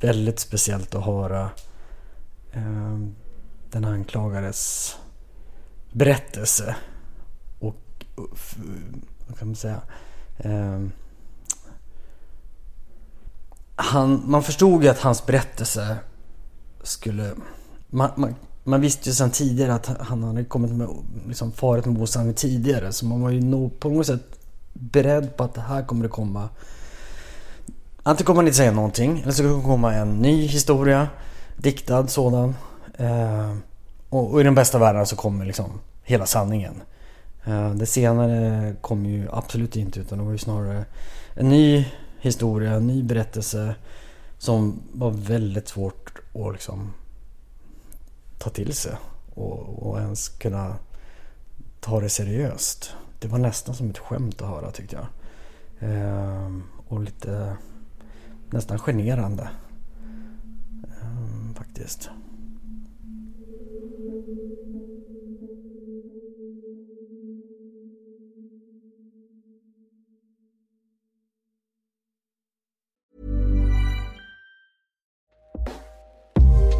[0.00, 1.50] väldigt speciellt att höra
[2.54, 3.14] um,
[3.70, 4.96] den anklagades
[5.92, 6.76] berättelse.
[7.58, 8.06] Och,
[9.26, 9.80] vad kan man säga?
[10.38, 10.92] Um,
[13.76, 15.96] han, man förstod ju att hans berättelse
[16.82, 17.34] skulle...
[17.88, 18.34] Man, man,
[18.66, 20.88] man visste ju sedan tidigare att han hade kommit med,
[21.28, 22.92] liksom farit med osanning tidigare.
[22.92, 24.38] Så man var ju nog på något sätt
[24.72, 26.48] beredd på att det här kommer det komma.
[28.02, 31.08] Antingen kommer han inte säga någonting eller så kommer det komma en ny historia.
[31.56, 32.54] Diktad sådan.
[32.96, 33.56] Eh,
[34.08, 35.70] och, och, i den bästa världen så kommer liksom
[36.02, 36.82] hela sanningen.
[37.44, 40.84] Eh, det senare kom ju absolut inte utan det var ju snarare
[41.34, 41.86] en ny
[42.20, 43.74] historia, en ny berättelse
[44.38, 46.92] som var väldigt svårt att liksom
[48.38, 48.92] ta till sig
[49.34, 50.76] och, och ens kunna
[51.80, 52.94] ta det seriöst.
[53.18, 55.06] Det var nästan som ett skämt att höra tyckte jag.
[55.90, 56.56] Eh,
[56.88, 57.56] och lite
[58.50, 59.48] nästan generande.
[61.02, 62.10] Eh, faktiskt.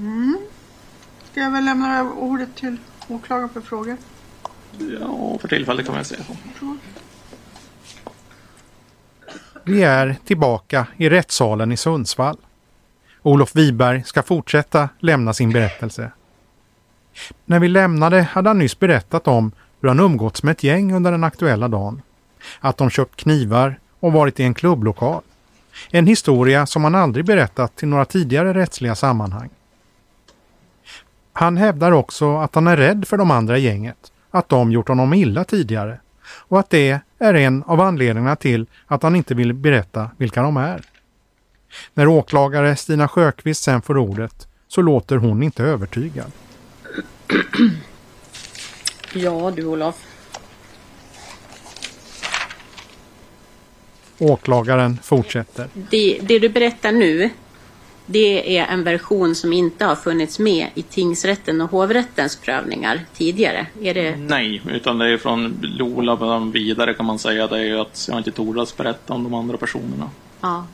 [0.00, 0.38] Mm.
[1.30, 2.76] Ska jag väl lämna ordet till
[3.08, 3.96] åklagaren för frågor?
[5.00, 6.76] Ja, för tillfället kan man säga så.
[9.64, 12.36] Vi är tillbaka i rättssalen i Sundsvall.
[13.22, 16.12] Olof Wiberg ska fortsätta lämna sin berättelse.
[17.44, 21.10] När vi lämnade hade han nyss berättat om hur han umgåtts med ett gäng under
[21.10, 22.02] den aktuella dagen.
[22.60, 25.22] Att de köpt knivar och varit i en klubblokal.
[25.90, 29.50] En historia som han aldrig berättat till några tidigare rättsliga sammanhang.
[31.32, 35.14] Han hävdar också att han är rädd för de andra gänget, att de gjort honom
[35.14, 36.00] illa tidigare
[36.32, 40.56] och att det är en av anledningarna till att han inte vill berätta vilka de
[40.56, 40.82] är.
[41.94, 46.32] När åklagare Stina Sjöqvist sen får ordet så låter hon inte övertygad.
[49.12, 50.06] Ja du Olof.
[54.18, 55.68] Åklagaren fortsätter.
[55.74, 57.30] Det, det du berättar nu
[58.12, 63.66] det är en version som inte har funnits med i tingsrätten och hovrättens prövningar tidigare.
[63.82, 64.16] Är det...
[64.16, 67.46] Nej, utan det är från Lola vidare kan man säga.
[67.46, 70.10] Det är ju att jag inte tordas berätta om de andra personerna.
[70.40, 70.66] Ja.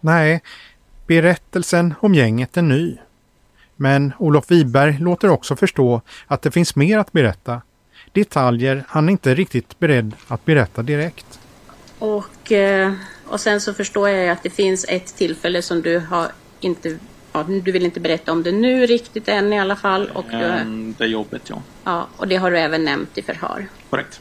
[0.00, 0.42] Nej,
[1.06, 2.96] berättelsen om gänget är ny.
[3.76, 7.62] Men Olof Wiberg låter också förstå att det finns mer att berätta.
[8.12, 11.40] Detaljer han inte är riktigt beredd att berätta direkt.
[11.98, 12.92] Och, eh,
[13.26, 16.28] och sen så förstår jag att det finns ett tillfälle som du har
[16.60, 16.98] inte
[17.36, 20.10] Ja, du vill inte berätta om det nu riktigt än i alla fall.
[20.14, 21.62] Och du, Ehm, Det är jobbet, ja.
[21.84, 23.66] ja, och det har du även nämnt i förhör.
[23.90, 24.20] Korrekt.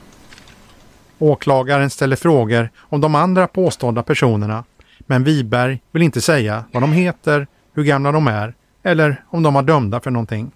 [1.20, 4.64] Åklagaren ställer frågor om de andra påstådda personerna,
[5.00, 9.54] men Wiberg vill inte säga vad de heter, hur gamla de är eller om de
[9.54, 10.52] var dömda för någonting.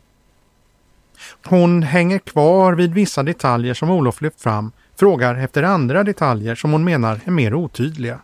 [1.46, 6.72] Hon hänger kvar vid vissa detaljer som Olof lyft fram, frågar efter andra detaljer som
[6.72, 8.20] hon menar är mer otydliga.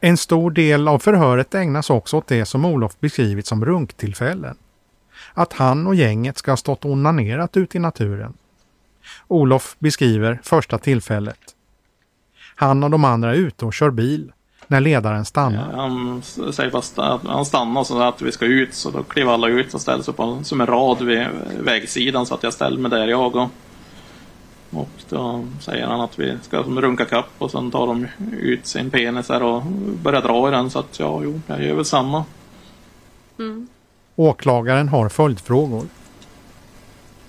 [0.00, 4.56] En stor del av förhöret ägnas också åt det som Olof beskrivit som runktillfällen.
[5.34, 8.34] Att han och gänget ska ha stått och onanerat ute i naturen.
[9.28, 11.38] Olof beskriver första tillfället.
[12.56, 14.32] Han och de andra är ute och kör bil
[14.66, 15.72] när ledaren stannar.
[15.72, 19.48] Han säger fast att han stannar så att vi ska ut så då kliver alla
[19.48, 21.26] ut och ställer sig på som en rad vid
[21.60, 23.48] vägsidan så att jag ställer mig där jag och
[24.70, 28.06] och då säger han att vi ska runka kapp och sen tar de
[28.40, 29.62] ut sin penis här och
[30.02, 32.24] börjar dra i den så att ja, jo, jag gör väl samma.
[33.38, 33.68] Mm.
[34.16, 35.86] Åklagaren har följdfrågor.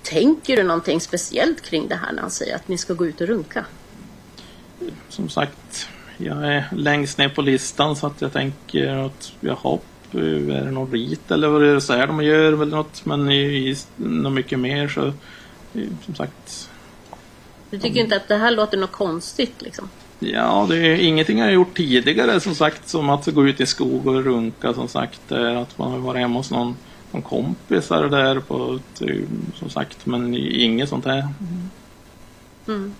[0.03, 3.21] Tänker du någonting speciellt kring det här när han säger att ni ska gå ut
[3.21, 3.65] och runka?
[5.09, 9.79] Som sagt, jag är längst ner på listan så att jag tänker att jaha,
[10.11, 13.31] är det något rit eller vad är det så här de gör eller något men
[13.31, 15.13] i, i något mycket mer så
[16.05, 16.69] som sagt
[17.69, 19.89] Du tycker inte att det här låter något konstigt liksom?
[20.19, 23.65] Ja, det är ingenting jag har gjort tidigare som sagt som att gå ut i
[23.65, 25.31] skog och runka som sagt.
[25.31, 26.75] Att man har varit hemma hos någon,
[27.11, 28.79] någon kompisar där på
[29.53, 31.27] som sagt men inget sånt här.
[32.67, 32.93] Mm.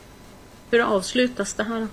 [0.71, 1.88] Hur avslutas det här?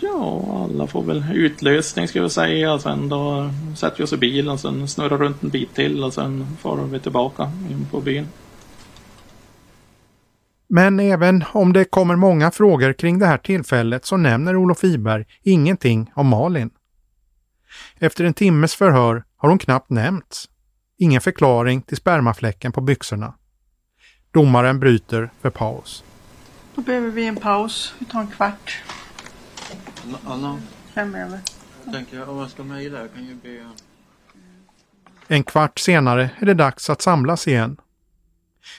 [0.00, 2.78] Ja, alla får väl utlösning ska vi säga.
[2.78, 6.56] Sen då sätter vi oss i bilen, sen snurrar runt en bit till och sen
[6.60, 8.28] far vi tillbaka in på byn.
[10.68, 15.24] Men även om det kommer många frågor kring det här tillfället så nämner Olof Wiberg
[15.42, 16.70] ingenting om Malin.
[17.98, 20.48] Efter en timmes förhör har hon knappt nämnts.
[20.98, 23.34] Ingen förklaring till spermafläcken på byxorna.
[24.30, 26.04] Domaren bryter för paus.
[26.74, 27.94] Då behöver vi en paus.
[27.98, 28.82] Vi tar en kvart.
[30.26, 30.58] Anna,
[30.94, 31.40] Fem över.
[31.84, 33.70] jag tänker om jag ska mejla, jag kan ju be...
[35.28, 37.76] En kvart senare är det dags att samlas igen.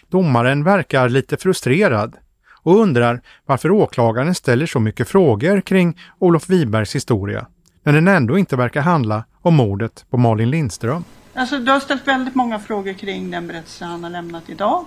[0.10, 2.16] Domaren verkar lite frustrerad
[2.62, 7.48] och undrar varför åklagaren ställer så mycket frågor kring Olof Wibergs historia
[7.84, 11.04] när den ändå inte verkar handla om mordet på Malin Lindström.
[11.34, 14.86] Alltså, du har ställt väldigt många frågor kring den berättelse han har lämnat idag.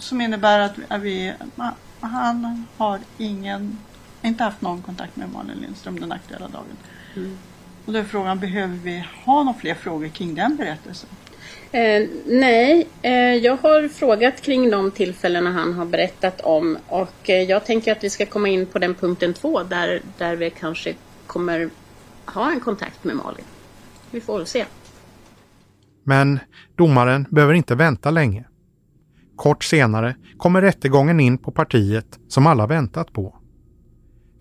[0.00, 1.34] Som innebär att att vi,
[2.00, 3.78] han har ingen,
[4.22, 6.76] inte haft någon kontakt med Malin Lindström den aktuella dagen.
[7.16, 7.38] Mm.
[7.84, 11.10] Och då är frågan, behöver vi ha några fler frågor kring den berättelsen?
[11.72, 17.42] Eh, nej, eh, jag har frågat kring de tillfällena han har berättat om och eh,
[17.42, 20.94] jag tänker att vi ska komma in på den punkten två där, där vi kanske
[21.26, 21.70] kommer
[22.26, 23.44] ha en kontakt med Malin.
[24.10, 24.64] Vi får väl se.
[26.04, 26.38] Men
[26.76, 28.44] domaren behöver inte vänta länge.
[29.36, 33.36] Kort senare kommer rättegången in på partiet som alla väntat på.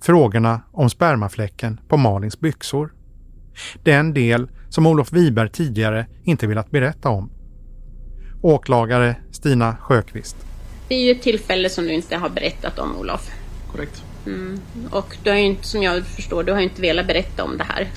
[0.01, 2.93] Frågorna om spermafläcken på Malins byxor.
[3.83, 7.31] Den del som Olof Wiberg tidigare inte velat berätta om.
[8.41, 10.35] Åklagare Stina Sjöqvist.
[10.87, 13.31] Det är ju ett tillfälle som du inte har berättat om Olof.
[13.71, 14.03] Korrekt.
[14.25, 14.59] Mm.
[14.91, 17.57] Och du har ju inte, som jag förstår, du har ju inte velat berätta om
[17.57, 17.87] det här.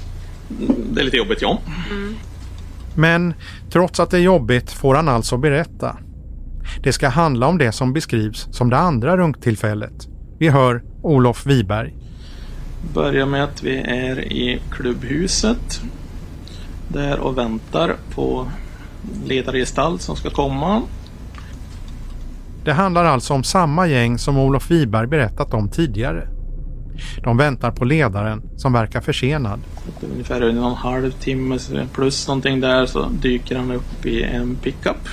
[0.93, 1.61] Det är lite jobbigt, ja.
[1.91, 2.15] Mm.
[2.97, 3.35] Men
[3.71, 5.97] trots att det är jobbigt får han alltså berätta.
[6.83, 10.09] Det ska handla om det som beskrivs som det andra runktillfället.
[10.39, 11.97] Vi hör Olof Wiberg.
[12.95, 15.81] Börjar med att vi är i klubbhuset.
[16.89, 18.49] Där och väntar på
[19.25, 20.83] ledargestalt som ska komma.
[22.65, 26.29] Det handlar alltså om samma gäng som Olof Wiberg berättat om tidigare.
[27.23, 29.61] De väntar på ledaren som verkar försenad.
[30.13, 31.59] Ungefär en och en halv timme
[31.93, 35.09] plus någonting där så dyker han upp i en pickup.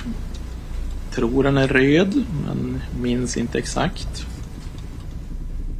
[1.14, 4.26] Tror den är röd men minns inte exakt.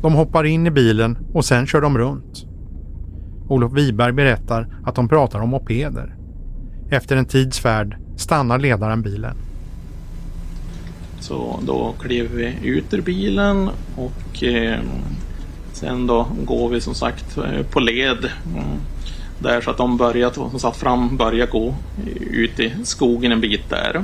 [0.03, 2.47] De hoppar in i bilen och sen kör de runt.
[3.49, 6.15] Olof Wiberg berättar att de pratar om mopeder.
[6.91, 9.37] Efter en tids färd stannar ledaren bilen.
[11.21, 14.81] Så då kliver vi ut ur bilen och eh,
[15.73, 18.31] sen då går vi som sagt eh, på led.
[18.55, 18.65] Mm.
[19.39, 21.75] Där så att de börjat, som satt fram börjar gå
[22.31, 24.03] ut i skogen en bit där.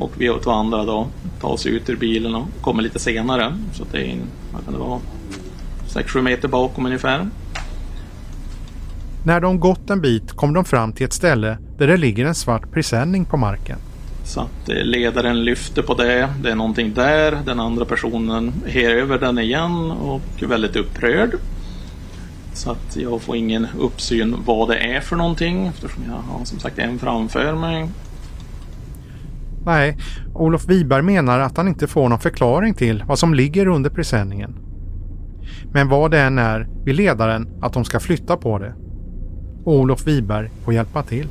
[0.00, 1.06] Och vi två andra då
[1.40, 3.56] tar oss ut ur bilen och kommer lite senare.
[3.72, 4.18] Så det är,
[4.52, 5.00] vad kan det vara,
[5.88, 7.28] 6-7 meter bakom ungefär.
[9.24, 12.34] När de gått en bit kom de fram till ett ställe där det ligger en
[12.34, 13.78] svart presenning på marken.
[14.24, 18.90] Så att eh, ledaren lyfter på det, det är någonting där, den andra personen her
[18.90, 21.34] över den igen och väldigt upprörd.
[22.54, 26.58] Så att jag får ingen uppsyn vad det är för någonting eftersom jag har som
[26.58, 27.88] sagt en framför mig.
[29.64, 29.96] Nej,
[30.34, 34.56] Olof Wiberg menar att han inte får någon förklaring till vad som ligger under presenningen.
[35.72, 38.74] Men vad det än är vill ledaren att de ska flytta på det.
[39.64, 41.26] Olof Wiberg får hjälpa till.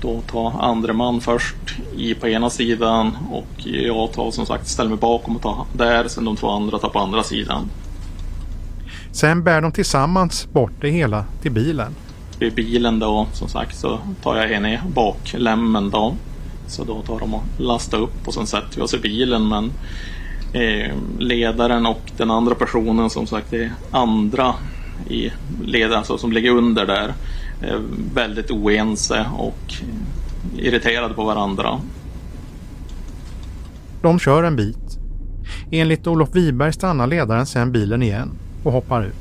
[0.00, 4.90] Då tar andre man först i på ena sidan och jag tar som sagt ställer
[4.90, 7.70] mig bakom och tar där, sen de två andra tar på andra sidan.
[9.12, 11.94] Sen bär de tillsammans bort det hela till bilen.
[12.40, 16.14] I bilen då som sagt så tar jag en i baklämmen då.
[16.70, 19.72] Så då tar de och lastar upp och sen sätter vi oss i bilen men
[20.52, 24.54] eh, ledaren och den andra personen som sagt är andra
[25.08, 25.30] i
[25.64, 27.14] ledaren alltså, som ligger under där
[27.62, 27.80] är
[28.14, 29.74] väldigt oense och
[30.58, 31.80] irriterade på varandra.
[34.02, 34.98] De kör en bit.
[35.70, 38.30] Enligt Olof Wiberg stannar ledaren sen bilen igen
[38.64, 39.14] och hoppar ut.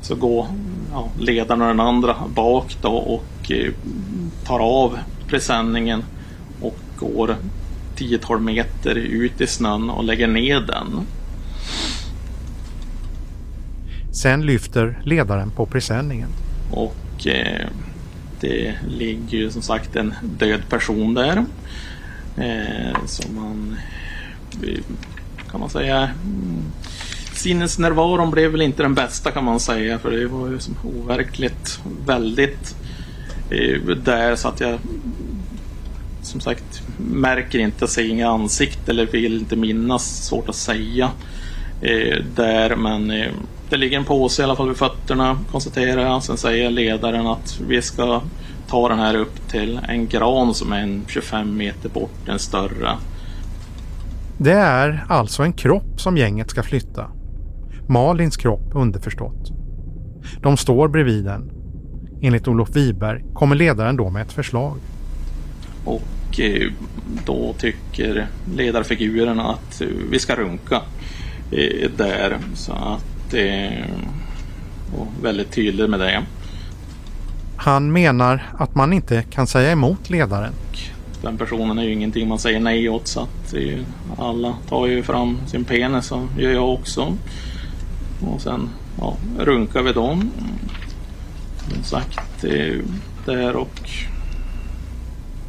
[0.00, 0.46] Så går
[0.92, 3.72] ja, ledaren och den andra bak då och eh,
[4.44, 6.02] tar av presenningen
[6.60, 7.36] och går
[7.96, 11.06] 10-12 meter ut i snön och lägger ner den.
[14.12, 16.28] Sen lyfter ledaren på presenningen.
[16.70, 17.68] Och eh,
[18.40, 21.44] det ligger ju som sagt en död person där.
[22.36, 23.76] Eh, som man
[24.62, 24.80] eh,
[25.50, 26.62] kan man säga mm,
[27.32, 31.80] sinnesnärvaron blev väl inte den bästa kan man säga för det var ju som overkligt
[32.06, 32.76] väldigt
[33.50, 34.78] eh, där så att jag
[36.40, 41.10] som sagt märker inte, ser inga ansikte eller vill inte minnas, svårt att säga
[41.80, 43.32] eh, där men eh,
[43.70, 46.22] det ligger en påse i alla fall vid fötterna konstaterar jag.
[46.22, 48.22] Sen säger ledaren att vi ska
[48.68, 52.90] ta den här upp till en gran som är en 25 meter bort, en större.
[54.38, 57.10] Det är alltså en kropp som gänget ska flytta.
[57.88, 59.52] Malins kropp underförstått.
[60.42, 61.50] De står bredvid den.
[62.22, 64.76] Enligt Olof Wiberg kommer ledaren då med ett förslag.
[65.84, 66.02] Och
[66.38, 66.72] eh,
[67.24, 70.82] då tycker ledarfiguren att vi ska runka
[71.50, 72.38] eh, där.
[72.54, 73.84] Så att eh,
[74.96, 76.22] och väldigt tydlig med det.
[77.56, 80.52] Han menar att man inte kan säga emot ledaren.
[81.22, 83.54] Den personen är ju ingenting man säger nej åt så att
[84.18, 87.16] alla tar ju fram sin penis och gör jag också.
[88.20, 90.30] Och sen ja, runkar vi dem.
[91.74, 92.44] Som sagt,
[93.24, 93.90] där och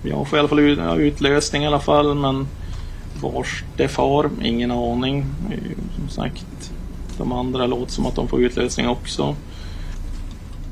[0.09, 2.47] jag får i alla fall ut, utlösning i alla fall men
[3.21, 5.25] vars det far, ingen aning.
[5.95, 6.71] Som sagt,
[7.17, 9.35] de andra låter som att de får utlösning också.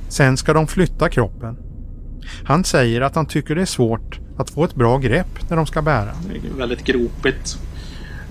[0.10, 1.58] Sen ska de flytta kroppen.
[2.44, 5.66] Han säger att han tycker det är svårt att få ett bra grepp när de
[5.66, 6.12] ska bära.
[6.28, 7.58] Det är väldigt gropigt.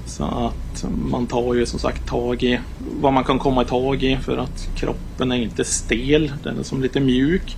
[0.07, 2.61] Så att man tar ju som sagt tag i
[3.01, 6.63] vad man kan komma i tag i för att kroppen är inte stel, den är
[6.63, 7.57] som lite mjuk.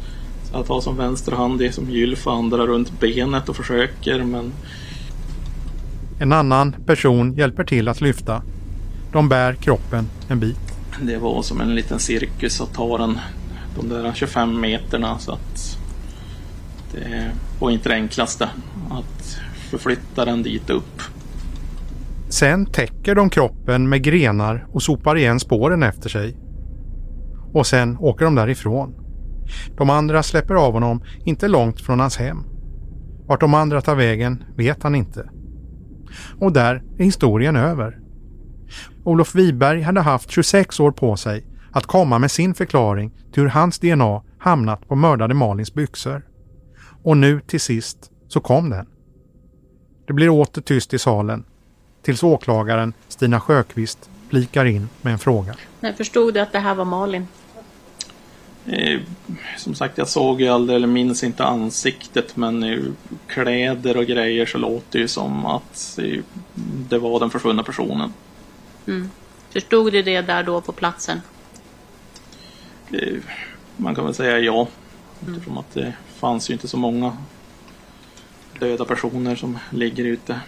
[0.56, 4.52] Att ha som vänster hand är som gylf andra runt benet och försöker men...
[6.20, 8.42] En annan person hjälper till att lyfta.
[9.12, 10.58] De bär kroppen en bit.
[11.02, 13.18] Det var som en liten cirkus att ta den
[13.76, 15.78] de där 25 meterna så att
[16.92, 17.30] det
[17.60, 18.48] var inte det enklaste
[18.90, 19.38] att
[19.70, 21.02] förflytta den dit upp.
[22.28, 26.36] Sen täcker de kroppen med grenar och sopar igen spåren efter sig.
[27.52, 29.05] Och sen åker de därifrån.
[29.76, 32.44] De andra släpper av honom inte långt från hans hem.
[33.26, 35.30] Vart de andra tar vägen vet han inte.
[36.40, 37.98] Och där är historien över.
[39.04, 43.50] Olof Wiberg hade haft 26 år på sig att komma med sin förklaring till hur
[43.50, 46.22] hans DNA hamnat på mördade Malins byxor.
[47.02, 48.86] Och nu till sist så kom den.
[50.06, 51.44] Det blir åter tyst i salen
[52.02, 55.54] tills åklagaren Stina Sjöqvist flikar in med en fråga.
[55.80, 57.26] När förstod du att det här var Malin?
[58.68, 59.00] Eh,
[59.56, 62.78] som sagt, jag såg ju aldrig, eller minns inte ansiktet, men eh,
[63.26, 66.20] kläder och grejer så låter det ju som att eh,
[66.88, 68.12] det var den försvunna personen.
[68.86, 69.10] Mm.
[69.50, 71.20] Förstod du det där då på platsen?
[72.92, 73.16] Eh,
[73.76, 74.68] man kan väl säga ja.
[75.28, 77.16] Eftersom att det fanns ju inte så många
[78.60, 80.40] döda personer som ligger ute.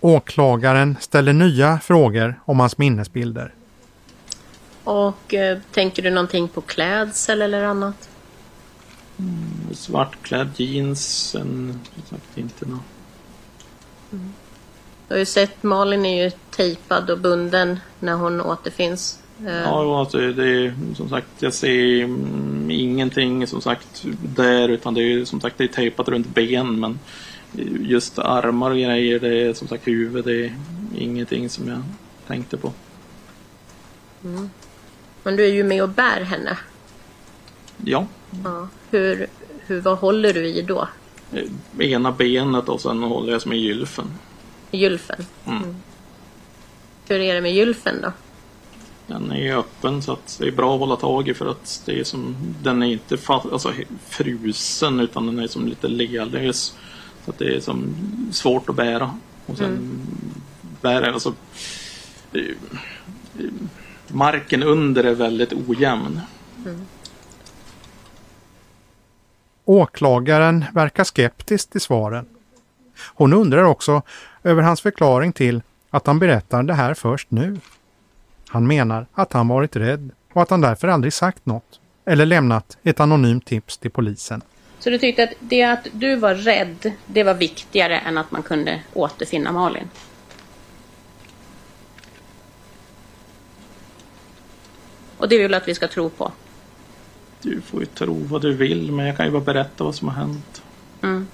[0.00, 3.54] Åklagaren ställer nya frågor om hans minnesbilder.
[4.84, 8.08] Och eh, tänker du någonting på klädsel eller annat?
[9.18, 11.80] Mm, svartklädd jeans, en,
[12.10, 12.80] sagt inte något.
[14.12, 14.32] Mm.
[15.08, 19.18] Du har ju sett Malin är ju tejpad och bunden när hon återfinns.
[19.46, 24.04] Eh, Ja, alltså, det är som sagt, jag ser mm, ingenting som sagt
[24.36, 26.98] där utan det är som sagt det är tejpat runt ben men
[27.80, 30.54] just armar och grejer, det är som sagt huvud, det är
[30.98, 31.82] ingenting som jag
[32.26, 32.72] tänkte på.
[34.24, 34.50] mm.
[35.22, 36.58] Men du är ju med och bär henne.
[37.84, 38.06] Ja,
[38.44, 38.68] Ja.
[38.90, 39.26] Hur,
[39.66, 40.88] hur, vad håller du i då?
[41.32, 44.06] eh, ena benet och sen håller jag som i gylfen.
[44.70, 45.24] Gylfen?
[45.46, 45.76] Mm.
[47.08, 48.12] Hur är det med gylfen då?
[49.06, 52.00] Den är öppen så att det är bra att hålla tag i för att det
[52.00, 53.72] är som, den är inte fast, alltså,
[54.08, 56.74] frusen utan den är som lite lelös.
[57.24, 57.94] Så att det är som
[58.32, 59.18] svårt att bära.
[59.46, 60.00] Och sen Mm.
[60.80, 61.34] bära, alltså
[62.32, 62.42] eh,
[64.12, 66.20] Marken under är väldigt ojämn.
[66.64, 66.86] Mm.
[69.64, 72.26] Åklagaren verkar skeptisk till svaren.
[73.14, 74.02] Hon undrar också
[74.42, 77.58] över hans förklaring till att han berättar det här först nu.
[78.48, 82.78] Han menar att han varit rädd och att han därför aldrig sagt något eller lämnat
[82.82, 84.42] ett anonymt tips till polisen.
[84.78, 88.42] Så du tyckte att det att du var rädd, det var viktigare än att man
[88.42, 89.88] kunde återfinna Malin?
[95.22, 96.32] Och det vill du att vi ska tro på?
[97.42, 100.08] Du får ju tro vad du vill men jag kan ju bara berätta vad som
[100.08, 100.62] har hänt.
[101.02, 101.28] Mm.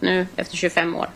[0.00, 1.10] Nu efter 25 år.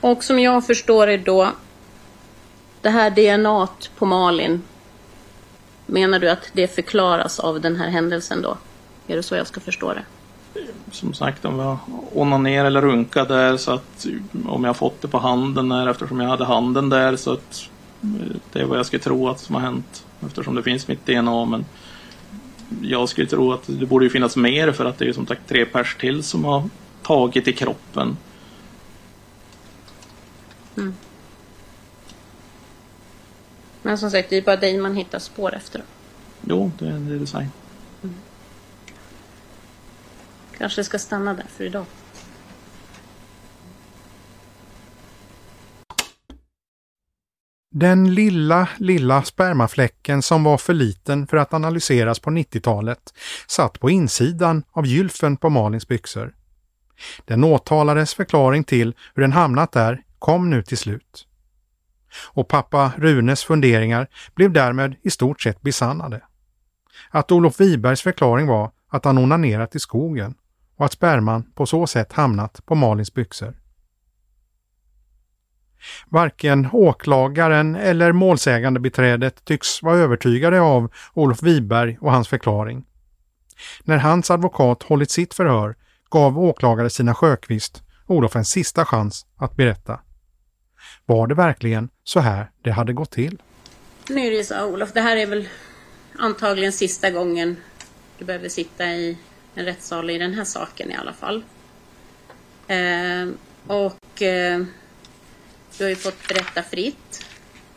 [0.00, 1.52] Och som jag förstår det då,
[2.80, 4.62] det här DNA på Malin,
[5.86, 8.58] menar du att det förklaras av den här händelsen då?
[9.06, 10.02] Är det så jag ska förstå det?
[10.90, 11.78] Som sagt om jag
[12.14, 14.06] onanerar eller runka där så att
[14.48, 17.68] om jag fått det på handen där eftersom jag hade handen där så att
[18.02, 21.06] eh, det är vad jag skulle tro att som har hänt eftersom det finns mitt
[21.06, 21.64] DNA men
[22.82, 25.48] jag skulle tro att det borde ju finnas mer för att det är som sagt
[25.48, 26.62] tre pers till som har
[27.02, 28.16] tagit i kroppen.
[30.76, 30.94] Mm.
[33.82, 35.82] Men som sagt, det är bara dig man hittar spår efter.
[36.48, 37.48] Jo, det är det du säger.
[40.58, 41.86] Kanske ska stanna där för idag.
[47.70, 53.14] Den lilla, lilla spermafläcken som var för liten för att analyseras på 90-talet
[53.46, 56.34] satt på insidan av gylfen på Malins byxor.
[57.24, 61.26] Den åtalades förklaring till hur den hamnat där kom nu till slut.
[62.24, 66.20] Och pappa Runes funderingar blev därmed i stort sett besannade.
[67.10, 70.34] Att Olof Wibergs förklaring var att han onanerat i skogen
[70.76, 73.54] och att sperman på så sätt hamnat på Malins byxor.
[76.08, 82.84] Varken åklagaren eller målsägandebiträdet tycks vara övertygade av Olof Wiberg och hans förklaring.
[83.84, 85.76] När hans advokat hållit sitt förhör
[86.10, 90.00] gav åklagare Stina Sjöqvist Olof en sista chans att berätta.
[91.06, 93.42] Var det verkligen så här det hade gått till?
[94.08, 95.48] Nu är det ju så Olof, det här är väl
[96.18, 97.56] antagligen sista gången
[98.18, 99.18] du behöver sitta i
[99.56, 101.44] en rättssal i den här saken i alla fall.
[102.66, 103.28] Eh,
[103.66, 104.62] och eh,
[105.78, 107.26] du har ju fått berätta fritt.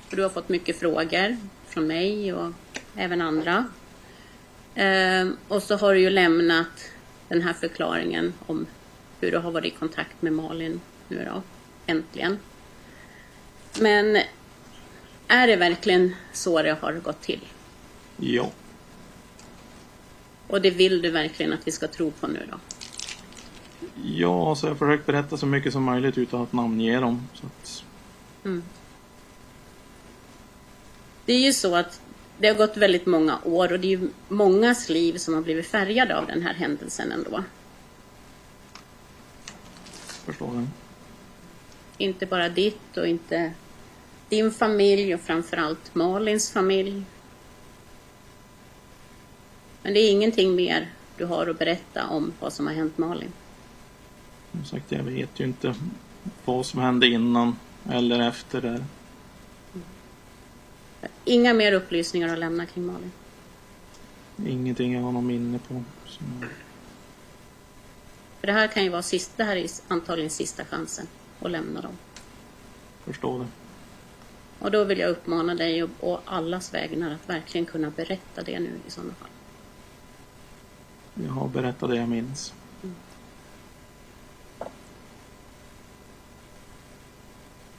[0.09, 2.53] Och du har fått mycket frågor från mig och
[2.95, 3.65] även andra.
[4.75, 6.91] Eh, och så har du ju lämnat
[7.27, 8.65] den här förklaringen om
[9.21, 11.41] hur du har varit i kontakt med Malin nu då,
[11.86, 12.39] äntligen.
[13.80, 14.17] Men
[15.27, 17.47] är det verkligen så det har gått till?
[18.17, 18.51] Ja.
[20.50, 22.60] Och det vill du verkligen att vi ska tro på nu då?
[24.04, 27.28] Ja, så jag har försökt berätta så mycket som möjligt utan att namnge dem.
[27.34, 27.84] Så att,
[28.43, 28.64] Mm.
[31.26, 32.02] Det är ju så att
[32.38, 35.68] det har gått väldigt många år och det är ju mångas liv som har blivit
[35.68, 37.43] färgade av den här händelsen ändå.
[40.26, 40.68] förstår jag.
[41.97, 43.54] Inte bara ditt och inte
[44.30, 47.04] din familj och framförallt Malins familj.
[49.84, 53.34] Men det är ingenting mer du har att berätta om vad som har hänt Malin.
[54.51, 55.75] Som sagt, jag vet ju inte
[56.45, 57.55] vad som hände innan
[57.91, 58.84] eller efter där.
[61.25, 63.11] Inga mer upplysningar att lämna kring Malin.
[64.47, 65.84] Ingenting jag har någon minne på.
[66.05, 66.19] Så,
[68.39, 71.07] För det här kan ju vara sist, det här är antagligen sista chansen
[71.39, 71.97] att lämna dem.
[73.05, 73.47] förstår det.
[74.59, 78.59] Och då vill jag uppmana dig och, och allas vägnar att verkligen kunna berätta det
[78.59, 79.30] nu i sådana fall.
[81.26, 82.53] Jag har berättat det jag minns.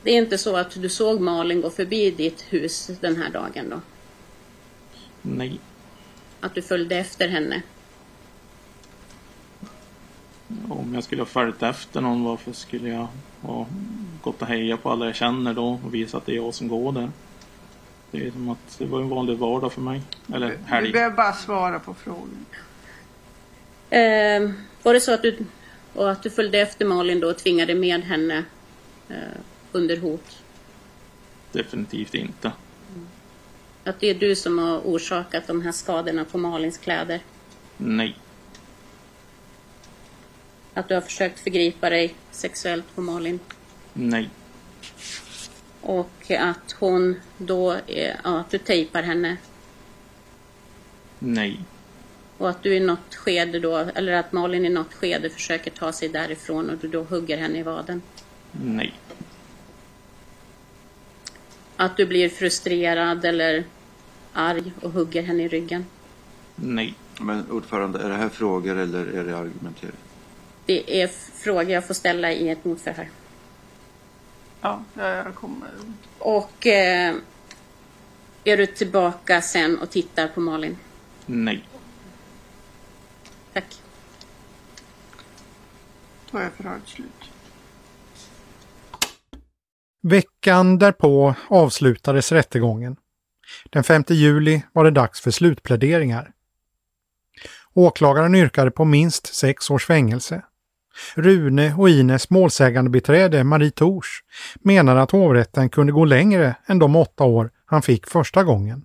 [0.02, 3.70] Det är inte så att du såg Malin gå förbi ditt hus den här dagen
[3.70, 3.80] då?
[5.22, 5.60] Nej,
[6.40, 7.62] Att du följde efter henne?
[10.68, 13.06] om jag skulle ha följt efter någon, varför skulle jag
[13.42, 13.66] ha
[14.22, 16.68] gått och hejat på alla jag känner då och visa att det är jag som
[16.68, 17.10] går där?
[18.10, 20.02] Det är som att det var en vanlig vardag för mig.
[20.34, 20.86] Eller helg.
[20.86, 22.46] Du behöver bara svara på frågan.
[23.90, 24.50] Eh,
[24.82, 25.38] var det så att du,
[25.94, 28.44] och att du följde efter Malin då och tvingade med henne
[29.08, 29.16] eh,
[29.72, 30.42] under hot?
[31.52, 32.52] Definitivt inte.
[33.84, 37.20] Att det är du som har orsakat de här skadorna på Malins kläder?
[37.76, 38.16] Nej.
[40.74, 43.40] Att du har försökt förgripa dig sexuellt på Malin?
[43.92, 44.30] Nej.
[45.80, 49.36] Och att hon då, är, ja, att du tejpar henne?
[51.18, 51.60] Nej.
[52.40, 55.92] Och att du i något skede då, eller att Malin i något skede försöker ta
[55.92, 58.02] sig därifrån och du då hugger henne i vaden?
[58.52, 58.94] Nej.
[61.76, 63.64] Att du blir frustrerad eller
[64.32, 65.86] arg och hugger henne i ryggen?
[66.54, 66.94] Nej.
[67.20, 69.96] Men ordförande, är det här frågor eller är det argumentering?
[70.66, 73.08] Det är frågor jag får ställa i ett motförhör.
[74.60, 75.68] Ja, jag kommer.
[76.18, 77.14] Och eh,
[78.44, 80.76] är du tillbaka sen och tittar på Malin?
[81.26, 81.64] Nej.
[83.52, 83.82] Tack.
[86.30, 87.30] Då är förhöret slut.
[90.02, 92.96] Veckan därpå avslutades rättegången.
[93.70, 96.32] Den 5 juli var det dags för slutpläderingar.
[97.74, 100.42] Åklagaren yrkade på minst sex års fängelse.
[101.14, 104.24] Rune och Ines målsägandebiträde Marie Tors
[104.60, 108.84] menar att hovrätten kunde gå längre än de åtta år han fick första gången.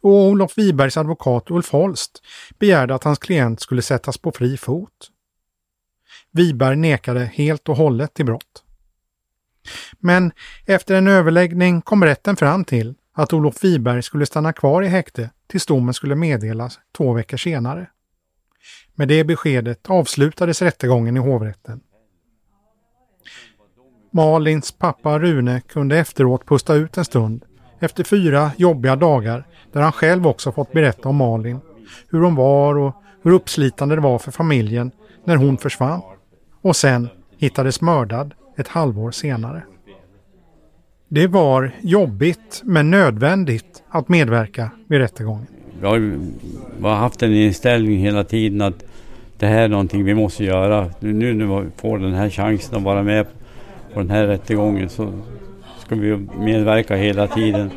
[0.00, 2.22] Och Olof Wibergs advokat Ulf Holst
[2.58, 5.10] begärde att hans klient skulle sättas på fri fot.
[6.32, 8.64] Wiberg nekade helt och hållet till brott.
[9.98, 10.32] Men
[10.66, 15.30] efter en överläggning kom rätten fram till att Olof Wiberg skulle stanna kvar i häkte
[15.46, 17.90] tills domen skulle meddelas två veckor senare.
[18.94, 21.80] Med det beskedet avslutades rättegången i hovrätten.
[24.12, 27.44] Malins pappa Rune kunde efteråt pusta ut en stund
[27.80, 31.60] efter fyra jobbiga dagar där han själv också fått berätta om Malin,
[32.10, 34.90] hur hon var och hur uppslitande det var för familjen
[35.24, 36.02] när hon försvann
[36.62, 37.08] och sen
[37.38, 39.62] hittades mördad ett halvår senare.
[41.08, 45.46] Det var jobbigt men nödvändigt att medverka vid rättegången.
[45.80, 46.18] Vi har,
[46.82, 48.84] har haft en inställning hela tiden att
[49.38, 50.90] det här är någonting vi måste göra.
[51.00, 53.26] Nu när vi får den här chansen att vara med
[53.94, 55.12] på den här rättegången så
[55.90, 57.70] ska vi medverka hela tiden.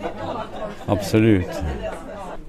[0.86, 1.50] Absolut.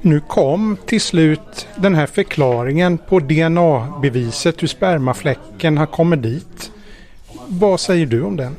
[0.01, 6.73] Nu kom till slut den här förklaringen på DNA-beviset hur spermafläcken har kommit dit.
[7.47, 8.57] Vad säger du om den?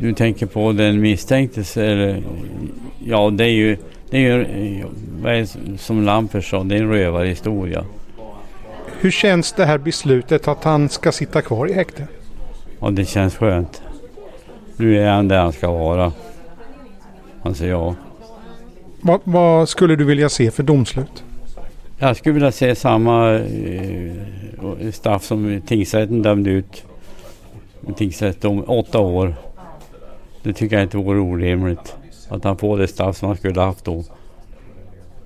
[0.00, 2.22] Du tänker på den misstänktes, eller
[3.04, 3.76] ja det är ju,
[4.10, 5.46] det är ju
[5.78, 7.84] som Lampers sa, det är en rövarhistoria.
[9.00, 12.06] Hur känns det här beslutet att han ska sitta kvar i häkte?
[12.80, 13.82] Ja det känns skönt.
[14.76, 16.12] Nu är han där han ska vara.
[17.42, 17.94] Anser jag.
[19.00, 21.24] Vad, vad skulle du vilja se för domslut?
[21.98, 24.12] Jag skulle vilja se samma eh,
[24.92, 26.84] straff som tingsrätten dömde ut.
[27.96, 29.34] Tingsrätt om åtta år.
[30.42, 31.96] Det tycker jag inte vore orimligt.
[32.28, 34.04] Att han får det straff som han skulle haft då.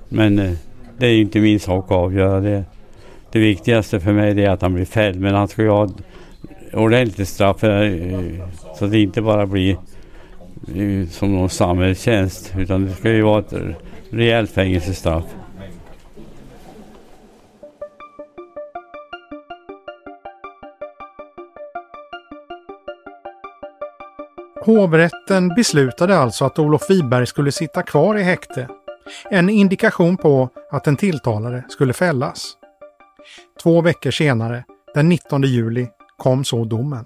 [0.09, 0.53] Men eh,
[0.98, 2.64] det är ju inte min sak att avgöra det.
[3.32, 5.20] Det viktigaste för mig är att han blir fälld.
[5.20, 5.88] Men han ska ju ha
[6.72, 7.64] ordentligt straff.
[7.64, 8.48] Eh,
[8.78, 9.76] så att det inte bara blir
[10.76, 12.52] eh, som någon samhällstjänst.
[12.58, 13.54] Utan det ska ju vara ett
[14.10, 15.24] rejält fängelsestraff.
[24.64, 28.68] Hovrätten beslutade alltså att Olof Wiberg skulle sitta kvar i häkte.
[29.30, 32.52] En indikation på att den tilltalade skulle fällas.
[33.62, 34.64] Två veckor senare,
[34.94, 35.88] den 19 juli,
[36.20, 37.04] kom så domen.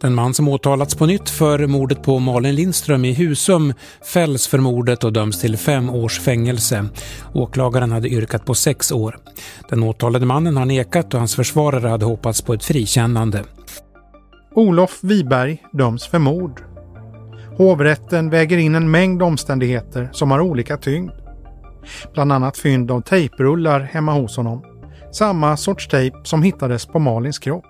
[0.00, 3.72] Den man som åtalats på nytt för mordet på Malin Lindström i Husum
[4.12, 6.88] fälls för mordet och döms till fem års fängelse.
[7.34, 9.18] Åklagaren hade yrkat på sex år.
[9.68, 13.44] Den åtalade mannen har nekat och hans försvarare hade hoppats på ett frikännande.
[14.54, 16.62] Olof Wiberg döms för mord.
[17.58, 21.10] Hovrätten väger in en mängd omständigheter som har olika tyngd.
[22.14, 24.64] Bland annat fynd av tejprullar hemma hos honom.
[25.12, 27.64] Samma sorts tejp som hittades på Malins kropp.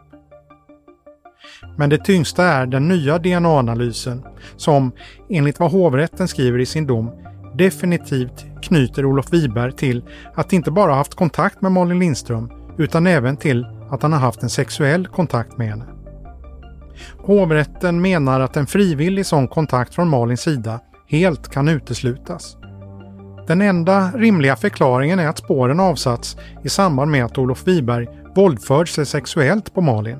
[1.76, 4.22] Men det tyngsta är den nya DNA-analysen
[4.56, 4.92] som,
[5.28, 7.10] enligt vad hovrätten skriver i sin dom,
[7.54, 10.04] definitivt knyter Olof Wiberg till
[10.34, 14.42] att inte bara haft kontakt med Malin Lindström utan även till att han har haft
[14.42, 15.84] en sexuell kontakt med henne.
[17.18, 22.56] Hovrätten menar att en frivillig sån kontakt från Malins sida helt kan uteslutas.
[23.46, 28.06] Den enda rimliga förklaringen är att spåren avsatts i samband med att Olof Wiberg
[28.36, 30.18] våldfört sig sexuellt på Malin.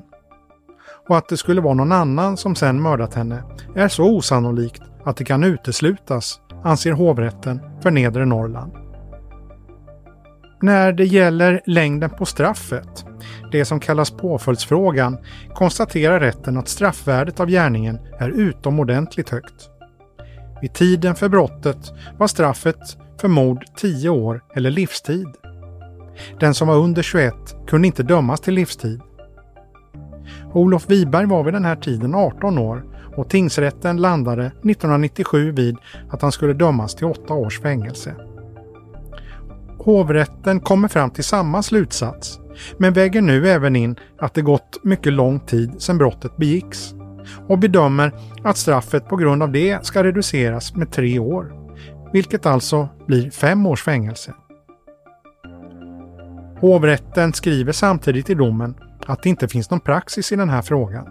[1.09, 3.43] Och att det skulle vara någon annan som sen mördat henne
[3.75, 8.71] är så osannolikt att det kan uteslutas, anser hovrätten för Nedre Norrland.
[10.61, 13.05] När det gäller längden på straffet,
[13.51, 15.17] det som kallas påföljdsfrågan,
[15.53, 19.69] konstaterar rätten att straffvärdet av gärningen är utomordentligt högt.
[20.61, 25.27] Vid tiden för brottet var straffet för mord 10 år eller livstid.
[26.39, 27.33] Den som var under 21
[27.67, 29.01] kunde inte dömas till livstid.
[30.53, 32.83] Olof Wiberg var vid den här tiden 18 år
[33.15, 35.77] och tingsrätten landade 1997 vid
[36.09, 38.15] att han skulle dömas till 8 års fängelse.
[39.77, 42.39] Hovrätten kommer fram till samma slutsats,
[42.77, 46.93] men väger nu även in att det gått mycket lång tid sedan brottet begicks
[47.47, 48.11] och bedömer
[48.43, 51.53] att straffet på grund av det ska reduceras med tre år,
[52.13, 54.33] vilket alltså blir fem års fängelse.
[56.59, 58.75] Hovrätten skriver samtidigt i domen
[59.05, 61.05] att det inte finns någon praxis i den här frågan.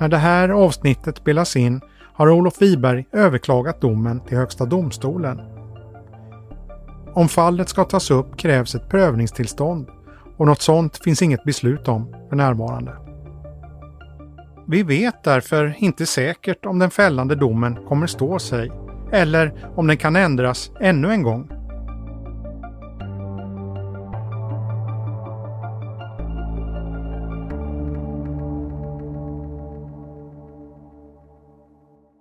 [0.00, 1.80] När det här avsnittet spelas in
[2.14, 5.40] har Olof Wiberg överklagat domen till Högsta domstolen.
[7.14, 9.88] Om fallet ska tas upp krävs ett prövningstillstånd
[10.36, 12.92] och något sådant finns inget beslut om för närvarande.
[14.66, 18.72] Vi vet därför inte säkert om den fällande domen kommer stå sig
[19.12, 21.57] eller om den kan ändras ännu en gång.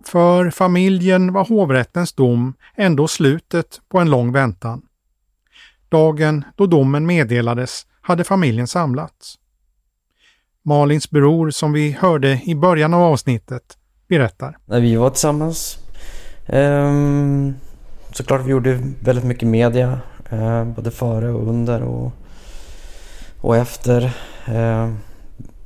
[0.07, 4.81] För familjen var hovrättens dom ändå slutet på en lång väntan.
[5.89, 9.35] Dagen då domen meddelades hade familjen samlats.
[10.63, 13.77] Malins bror som vi hörde i början av avsnittet
[14.07, 14.57] berättar.
[14.65, 15.77] När vi var tillsammans
[16.47, 17.55] um,
[18.11, 19.99] såklart vi gjorde väldigt mycket media.
[20.33, 22.11] Uh, både före och under och,
[23.41, 24.03] och efter
[24.49, 24.93] uh,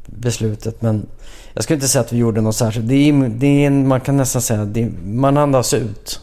[0.06, 0.82] beslutet.
[0.82, 1.08] Men
[1.54, 2.88] jag skulle inte säga att vi gjorde något särskilt.
[2.88, 6.22] Det är, det är, man kan nästan säga att man andas ut.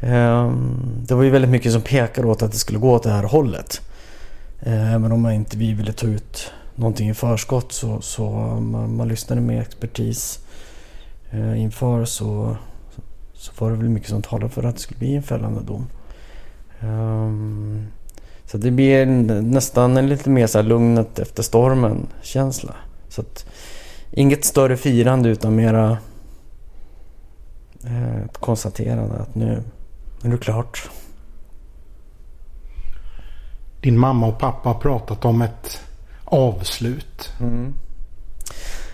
[0.00, 3.10] Ehm, det var ju väldigt mycket som pekade åt att det skulle gå åt det
[3.10, 3.80] här hållet.
[4.60, 8.30] Ehm, även om man inte vi ville ta ut någonting i förskott så, så
[8.60, 10.38] man, man lyssnade med expertis
[11.30, 12.56] eh, inför så,
[13.34, 15.86] så var det väl mycket som talade för att det skulle bli en fällande dom.
[16.80, 17.86] Ehm,
[18.46, 22.74] så det blir nästan en lite mer så här lugnet efter stormen känsla.
[23.08, 23.46] Så att,
[24.16, 25.98] inget större firande utan mera
[27.84, 29.62] eh, ett konstaterande att nu,
[30.22, 30.90] nu är det klart.
[33.80, 35.80] Din mamma och pappa har pratat om ett
[36.24, 37.32] avslut.
[37.40, 37.74] Mm.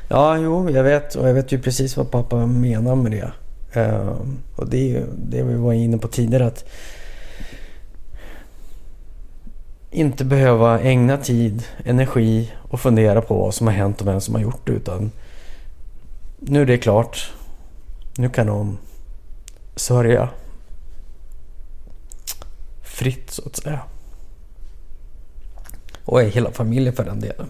[0.09, 1.15] Ja, jo, jag vet.
[1.15, 3.33] Och jag vet ju precis vad pappa menar med det.
[3.81, 4.17] Uh,
[4.57, 6.47] och det är ju det vi var inne på tidigare.
[6.47, 6.65] att
[9.93, 14.35] inte behöva ägna tid, energi och fundera på vad som har hänt och vem som
[14.35, 14.73] har gjort det.
[14.73, 15.11] Utan
[16.39, 17.33] nu är det klart.
[18.17, 18.79] Nu kan de
[19.77, 20.29] sörja
[22.83, 23.81] fritt så att säga.
[26.05, 27.47] Och hela familjen för den delen.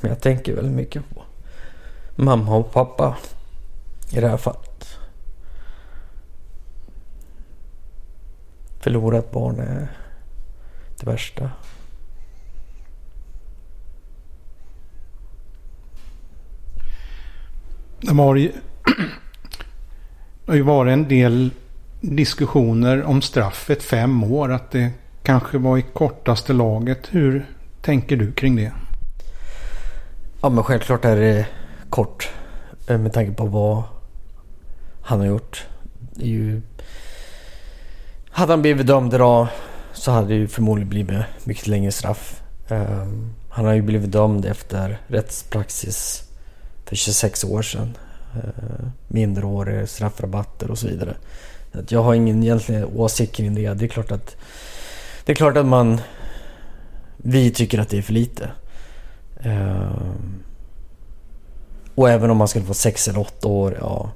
[0.00, 1.22] Men jag tänker väldigt mycket på
[2.16, 3.16] mamma och pappa
[4.10, 4.98] i det här fallet.
[8.80, 9.88] Förlora ett barn är
[11.00, 11.50] det värsta.
[18.06, 18.52] Det har ju,
[20.44, 21.50] det har ju varit en del
[22.00, 24.52] diskussioner om straffet fem år.
[24.52, 24.90] Att det
[25.22, 26.98] kanske var i kortaste laget.
[27.10, 27.46] Hur
[27.82, 28.72] tänker du kring det?
[30.42, 31.46] Ja men självklart är det
[31.90, 32.30] kort.
[32.88, 33.82] Eh, med tanke på vad
[35.02, 35.66] han har gjort.
[36.14, 36.62] Det är ju...
[38.30, 39.48] Hade han blivit dömd idag
[39.92, 42.42] så hade det ju förmodligen blivit mycket längre straff.
[42.68, 46.23] Um, han har ju blivit dömd efter rättspraxis
[46.94, 47.96] för 26 år sedan.
[48.34, 51.14] Eh, Mindreårig, straffrabatter och så vidare.
[51.72, 53.74] Att jag har ingen egentligen åsikt kring det.
[53.74, 54.36] Det är klart att,
[55.24, 56.00] det är klart att man
[57.16, 58.50] vi tycker att det är för lite.
[59.40, 59.92] Eh,
[61.94, 64.10] och även om man skulle få sex eller åtta år, ja.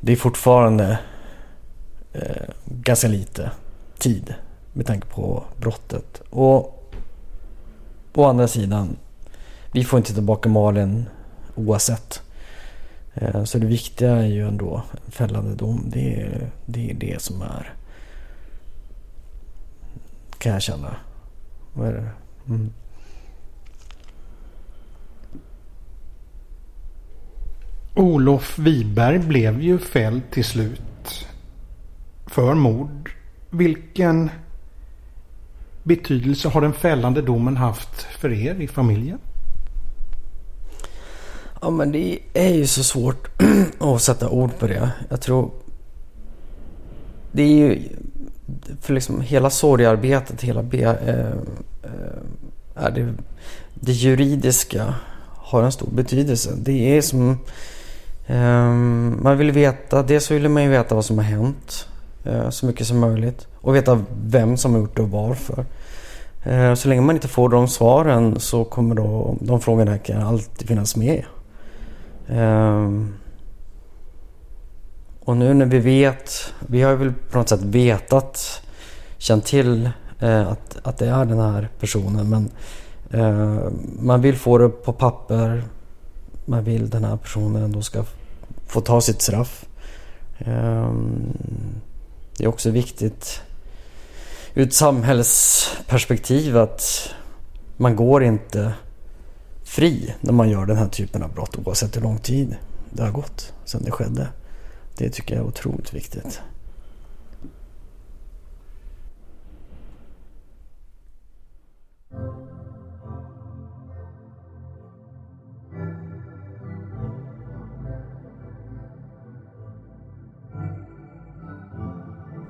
[0.00, 0.98] Det är fortfarande
[2.12, 3.50] eh, ganska lite
[3.98, 4.34] tid
[4.72, 6.22] med tanke på brottet.
[6.30, 6.92] Och
[8.14, 8.96] å andra sidan,
[9.72, 11.08] vi får inte tillbaka Malin
[11.54, 12.22] oavsett.
[13.14, 15.84] Eh, så det viktiga är ju ändå en fällande dom.
[15.86, 17.74] Det är, det är det som är,
[20.38, 20.96] kan jag känna.
[21.72, 22.08] Vad är det?
[22.48, 22.72] Mm.
[27.94, 31.26] Olof Wiberg blev ju fälld till slut
[32.26, 33.10] för mord.
[33.50, 34.30] Vilken
[35.82, 39.18] betydelse har den fällande domen haft för er i familjen?
[41.64, 43.28] Ja men det är ju så svårt
[43.78, 44.90] att sätta ord på det.
[45.08, 45.50] Jag tror...
[47.32, 47.82] Det är ju...
[48.80, 51.26] För liksom hela sorgearbetet, hela be, eh,
[52.84, 53.14] eh, det,
[53.74, 54.94] det juridiska
[55.36, 56.50] har en stor betydelse.
[56.56, 57.38] Det är som...
[58.26, 58.72] Eh,
[59.22, 61.86] man vill veta, dels vill man ju veta vad som har hänt
[62.24, 63.46] eh, så mycket som möjligt.
[63.60, 65.64] Och veta vem som har gjort det och varför.
[66.44, 70.68] Eh, så länge man inte får de svaren så kommer då de frågorna kan alltid
[70.68, 71.24] finnas med.
[72.32, 73.14] Um,
[75.24, 78.62] och nu när vi vet, vi har väl på något sätt vetat,
[79.18, 82.50] känt till eh, att, att det är den här personen men
[83.10, 85.62] eh, man vill få det på papper.
[86.44, 88.04] Man vill den här personen ändå ska
[88.66, 89.66] få ta sitt straff.
[90.38, 91.32] Ehm,
[92.36, 93.42] det är också viktigt
[94.54, 97.08] ur ett samhällsperspektiv att
[97.76, 98.72] man går inte
[99.72, 102.56] fri när man gör den här typen av brott oavsett hur lång tid
[102.90, 104.28] det har gått sedan det skedde.
[104.96, 106.40] Det tycker jag är otroligt viktigt.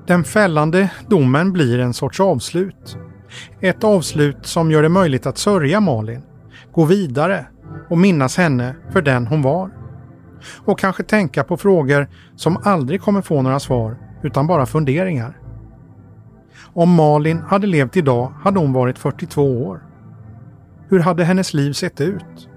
[0.07, 2.97] Den fällande domen blir en sorts avslut.
[3.61, 6.21] Ett avslut som gör det möjligt att sörja Malin
[6.73, 7.45] gå vidare
[7.89, 9.69] och minnas henne för den hon var.
[10.65, 15.37] Och kanske tänka på frågor som aldrig kommer få några svar utan bara funderingar.
[16.73, 19.83] Om Malin hade levt idag hade hon varit 42 år.
[20.89, 22.49] Hur hade hennes liv sett ut?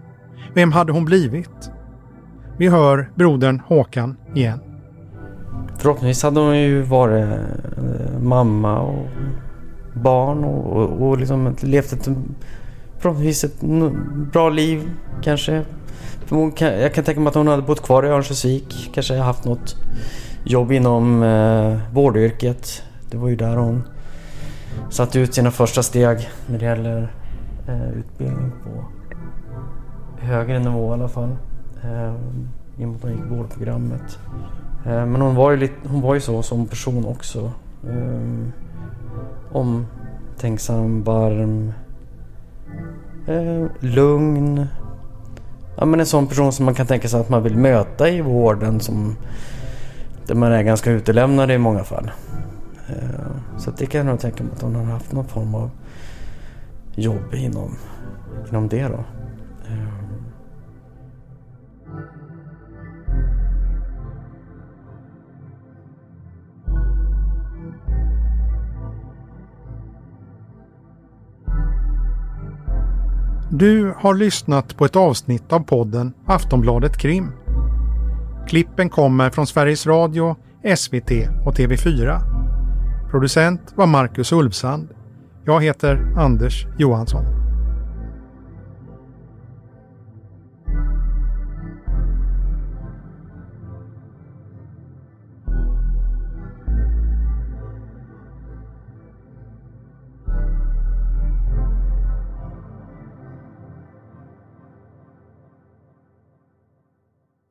[0.55, 1.71] Vem hade hon blivit?
[2.59, 4.61] Vi hör brodern Håkan igen.
[5.79, 9.07] Förhoppningsvis hade hon ju varit eh, mamma och
[9.95, 12.09] barn och, och, och liksom levt ett
[12.99, 13.61] förhoppningsvis ett
[14.33, 14.91] bra liv
[15.23, 15.65] kanske.
[16.59, 18.91] Jag kan tänka mig att hon hade bott kvar i Örnsköldsvik.
[18.95, 19.77] Kanske haft något
[20.45, 22.83] jobb inom eh, vårdyrket.
[23.11, 23.83] Det var ju där hon
[24.91, 27.13] satte ut sina första steg när det gäller
[27.69, 28.85] eh, utbildning på
[30.19, 31.37] högre nivå i alla fall.
[31.85, 32.15] Eh,
[32.79, 34.19] I och med att hon gick vårdprogrammet.
[34.87, 37.51] Eh, men hon var, ju lite, hon var ju så som person också.
[37.89, 38.49] Eh,
[39.53, 41.73] omtänksam, varm
[43.27, 44.67] eh, lugn.
[45.77, 48.21] Ja, men en sån person som man kan tänka sig att man vill möta i
[48.21, 49.17] vården som
[50.27, 52.11] där man är ganska utelämnad i många fall.
[52.89, 55.71] Eh, så det kan jag nog tänka mig att hon har haft någon form av
[56.95, 57.77] jobb inom,
[58.51, 59.05] inom det då.
[73.51, 77.33] Du har lyssnat på ett avsnitt av podden Aftonbladet Krim.
[78.49, 80.37] Klippen kommer från Sveriges Radio,
[80.77, 81.11] SVT
[81.45, 82.21] och TV4.
[83.11, 84.89] Producent var Marcus Ulfsand.
[85.45, 87.46] Jag heter Anders Johansson.